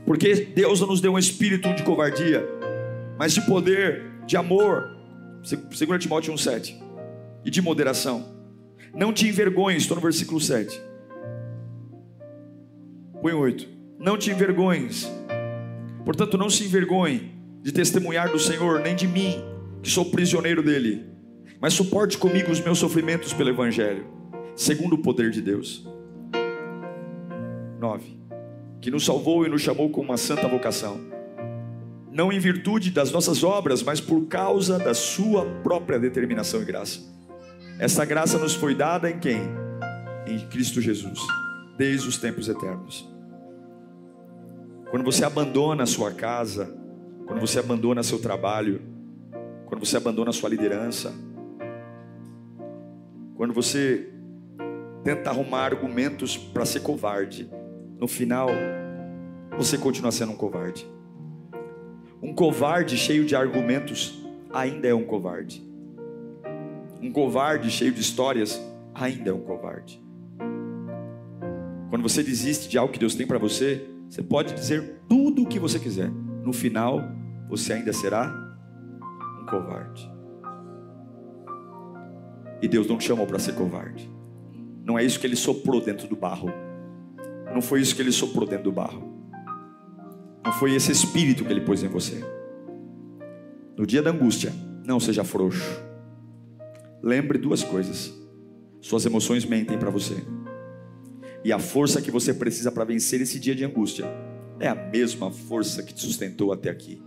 Porque 0.07 0.35
Deus 0.55 0.81
não 0.81 0.87
nos 0.87 1.01
deu 1.01 1.13
um 1.13 1.19
espírito 1.19 1.75
de 1.75 1.83
covardia, 1.83 2.49
mas 3.19 3.35
de 3.35 3.41
poder, 3.41 4.05
de 4.25 4.37
amor. 4.37 4.97
2 5.43 6.01
Timóteo 6.01 6.33
1,7. 6.33 6.81
E 7.45 7.51
de 7.51 7.61
moderação. 7.61 8.37
Não 8.95 9.13
te 9.13 9.27
envergonhes, 9.27 9.83
estou 9.83 9.97
no 9.97 10.01
versículo 10.01 10.41
7. 10.41 10.81
Põe 13.21 13.33
8. 13.33 13.69
Não 13.99 14.17
te 14.17 14.31
envergonhes. 14.31 15.11
Portanto, 16.05 16.39
não 16.39 16.49
se 16.49 16.65
envergonhe 16.65 17.35
de 17.63 17.73
testemunhar 17.73 18.31
do 18.31 18.39
Senhor, 18.39 18.81
nem 18.81 18.95
de 18.95 19.09
mim, 19.09 19.43
que 19.83 19.91
sou 19.91 20.05
prisioneiro 20.05 20.63
dele. 20.63 21.05
Mas 21.61 21.75
suporte 21.75 22.17
comigo 22.17 22.53
os 22.53 22.61
meus 22.61 22.79
sofrimentos 22.79 23.33
pelo 23.33 23.51
Evangelho, 23.51 24.07
segundo 24.55 24.95
o 24.95 24.99
poder 24.99 25.31
de 25.31 25.43
Deus. 25.43 25.85
9 27.81 28.26
que 28.81 28.91
nos 28.91 29.05
salvou 29.05 29.47
e 29.47 29.49
nos 29.49 29.63
chamou 29.63 29.91
com 29.91 30.01
uma 30.01 30.17
santa 30.17 30.49
vocação. 30.49 31.01
Não 32.11 32.33
em 32.33 32.39
virtude 32.39 32.91
das 32.91 33.11
nossas 33.13 33.45
obras, 33.45 33.83
mas 33.83 34.01
por 34.01 34.27
causa 34.27 34.79
da 34.79 34.95
sua 34.95 35.45
própria 35.63 35.99
determinação 35.99 36.63
e 36.63 36.65
graça. 36.65 37.01
Essa 37.79 38.05
graça 38.05 38.39
nos 38.39 38.55
foi 38.55 38.75
dada 38.75 39.11
em 39.11 39.19
quem? 39.19 39.43
Em 40.27 40.39
Cristo 40.49 40.81
Jesus, 40.81 41.21
desde 41.77 42.09
os 42.09 42.17
tempos 42.17 42.49
eternos. 42.49 43.07
Quando 44.91 45.05
você 45.05 45.25
abandona 45.25 45.83
a 45.83 45.87
sua 45.87 46.13
casa, 46.13 46.75
quando 47.27 47.41
você 47.41 47.59
abandona 47.59 48.03
seu 48.03 48.19
trabalho, 48.19 48.81
quando 49.67 49.85
você 49.85 49.97
abandona 49.97 50.33
sua 50.33 50.49
liderança, 50.49 51.13
quando 53.37 53.53
você 53.53 54.09
tenta 55.05 55.31
arrumar 55.31 55.65
argumentos 55.65 56.37
para 56.37 56.65
ser 56.65 56.81
covarde, 56.81 57.51
no 57.99 58.07
final, 58.07 58.49
você 59.57 59.79
continua 59.79 60.13
sendo 60.13 60.33
um 60.33 60.37
covarde. 60.37 60.87
Um 62.23 62.35
covarde 62.35 62.97
cheio 62.97 63.25
de 63.25 63.35
argumentos 63.35 64.23
ainda 64.53 64.89
é 64.89 64.95
um 64.95 65.05
covarde. 65.05 65.65
Um 67.01 67.11
covarde 67.11 67.71
cheio 67.71 67.93
de 67.93 68.01
histórias 68.01 68.61
ainda 68.95 69.31
é 69.31 69.33
um 69.33 69.41
covarde. 69.41 70.03
Quando 71.89 72.03
você 72.03 72.23
desiste 72.23 72.69
de 72.69 72.77
algo 72.77 72.93
que 72.93 72.99
Deus 72.99 73.15
tem 73.15 73.27
para 73.27 73.39
você, 73.39 73.87
você 74.09 74.23
pode 74.23 74.55
dizer 74.55 75.01
tudo 75.09 75.43
o 75.43 75.47
que 75.47 75.59
você 75.59 75.79
quiser. 75.79 76.11
No 76.11 76.53
final, 76.53 77.01
você 77.49 77.75
ainda 77.75 77.93
será 77.93 78.31
um 79.43 79.47
covarde. 79.47 80.11
E 82.61 82.69
Deus 82.69 82.87
não 82.87 82.99
te 82.99 83.05
chamou 83.05 83.27
para 83.27 83.39
ser 83.39 83.55
covarde. 83.55 84.11
Não 84.85 84.99
é 84.99 85.05
isso 85.05 85.19
que 85.21 85.27
ele 85.27 85.37
soprou 85.37 85.81
dentro 85.81 86.09
do 86.09 86.17
barro. 86.17 86.51
Não 87.57 87.63
foi 87.63 87.81
isso 87.81 87.97
que 87.97 88.03
ele 88.03 88.13
soprou 88.13 88.47
dentro 88.47 88.65
do 88.65 88.73
barro. 88.73 89.03
Não 90.45 90.53
foi 90.53 90.75
esse 90.75 90.93
espírito 90.93 91.43
que 91.43 91.51
ele 91.51 91.63
pôs 91.63 91.83
em 91.83 91.89
você. 91.89 92.23
No 93.75 93.87
dia 93.87 94.03
da 94.03 94.11
angústia, 94.11 94.53
não 94.85 95.01
seja 95.01 95.25
frouxo. 95.25 95.65
Lembre 97.03 97.39
duas 97.39 97.65
coisas: 97.65 98.13
suas 98.79 99.07
emoções 99.07 99.47
mentem 99.47 99.79
para 99.79 99.89
você. 99.89 100.23
E 101.43 101.51
a 101.51 101.59
força 101.59 102.03
que 102.03 102.11
você 102.11 102.35
precisa 102.35 102.71
para 102.71 102.85
vencer 102.85 103.23
esse 103.23 103.41
dia 103.41 103.55
de 103.55 103.65
angústia 103.65 104.05
é 104.61 104.69
a 104.69 104.75
mesma 104.75 105.31
força 105.31 105.83
que 105.83 105.95
te 105.95 106.03
sustentou 106.03 106.53
até 106.53 106.69
aqui. 106.69 107.03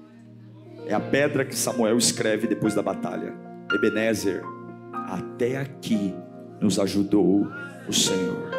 É 0.88 0.96
a 0.96 1.00
pedra 1.00 1.46
que 1.46 1.56
Samuel 1.56 2.00
escreve 2.00 2.48
depois 2.48 2.74
da 2.74 2.82
batalha. 2.82 3.36
Ebenezer, 3.72 4.42
até 5.06 5.58
aqui 5.58 6.12
nos 6.60 6.80
ajudou 6.80 7.48
o 7.88 7.94
Senhor. 7.94 8.59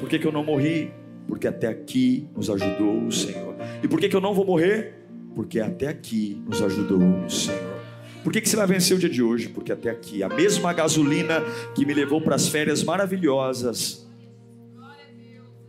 Por 0.00 0.08
que, 0.08 0.18
que 0.18 0.26
eu 0.26 0.32
não 0.32 0.42
morri? 0.42 0.90
Porque 1.28 1.46
até 1.46 1.68
aqui 1.68 2.26
nos 2.34 2.50
ajudou 2.50 3.04
o 3.06 3.12
Senhor. 3.12 3.54
E 3.82 3.86
por 3.86 4.00
que, 4.00 4.08
que 4.08 4.16
eu 4.16 4.20
não 4.20 4.34
vou 4.34 4.44
morrer? 4.44 4.94
Porque 5.34 5.60
até 5.60 5.86
aqui 5.86 6.42
nos 6.48 6.60
ajudou 6.62 6.98
o 6.98 7.30
Senhor. 7.30 7.78
Por 8.24 8.32
que, 8.32 8.40
que 8.40 8.48
você 8.48 8.56
vai 8.56 8.66
vencer 8.66 8.96
o 8.96 9.00
dia 9.00 9.08
de 9.08 9.22
hoje? 9.22 9.48
Porque 9.48 9.70
até 9.70 9.90
aqui, 9.90 10.22
a 10.22 10.28
mesma 10.28 10.72
gasolina 10.72 11.42
que 11.74 11.84
me 11.86 11.94
levou 11.94 12.20
para 12.20 12.34
as 12.34 12.48
férias 12.48 12.82
maravilhosas 12.82 14.08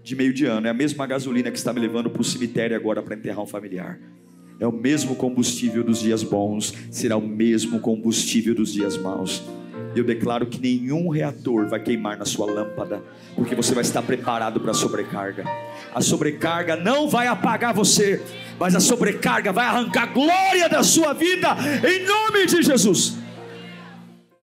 de 0.03 0.15
meio 0.15 0.33
de 0.33 0.45
ano, 0.45 0.67
é 0.67 0.69
a 0.69 0.73
mesma 0.73 1.05
gasolina 1.05 1.51
que 1.51 1.57
está 1.57 1.71
me 1.71 1.79
levando 1.79 2.09
para 2.09 2.21
o 2.21 2.25
cemitério 2.25 2.75
agora 2.75 3.01
para 3.01 3.15
enterrar 3.15 3.43
um 3.43 3.45
familiar. 3.45 3.99
É 4.59 4.67
o 4.67 4.71
mesmo 4.71 5.15
combustível 5.15 5.83
dos 5.83 5.99
dias 5.99 6.23
bons, 6.23 6.73
será 6.89 7.17
o 7.17 7.21
mesmo 7.21 7.79
combustível 7.79 8.53
dos 8.53 8.73
dias 8.73 8.97
maus. 8.97 9.43
Eu 9.95 10.04
declaro 10.04 10.45
que 10.45 10.60
nenhum 10.60 11.10
reator 11.10 11.67
vai 11.67 11.80
queimar 11.80 12.17
na 12.17 12.25
sua 12.25 12.45
lâmpada, 12.45 13.04
porque 13.36 13.54
você 13.54 13.73
vai 13.73 13.84
estar 13.84 14.01
preparado 14.01 14.60
para 14.60 14.71
a 14.71 14.73
sobrecarga. 14.73 15.43
A 15.93 16.01
sobrecarga 16.01 16.75
não 16.75 17.10
vai 17.10 17.27
apagar 17.27 17.73
você, 17.73 18.21
mas 18.60 18.75
a 18.75 18.80
sobrecarga 18.80 19.51
vai 19.51 19.65
arrancar 19.65 20.13
glória 20.13 20.69
da 20.69 20.84
sua 20.84 21.13
vida, 21.13 21.56
em 21.88 22.06
nome 22.06 22.45
de 22.45 22.63
Jesus. 22.63 23.20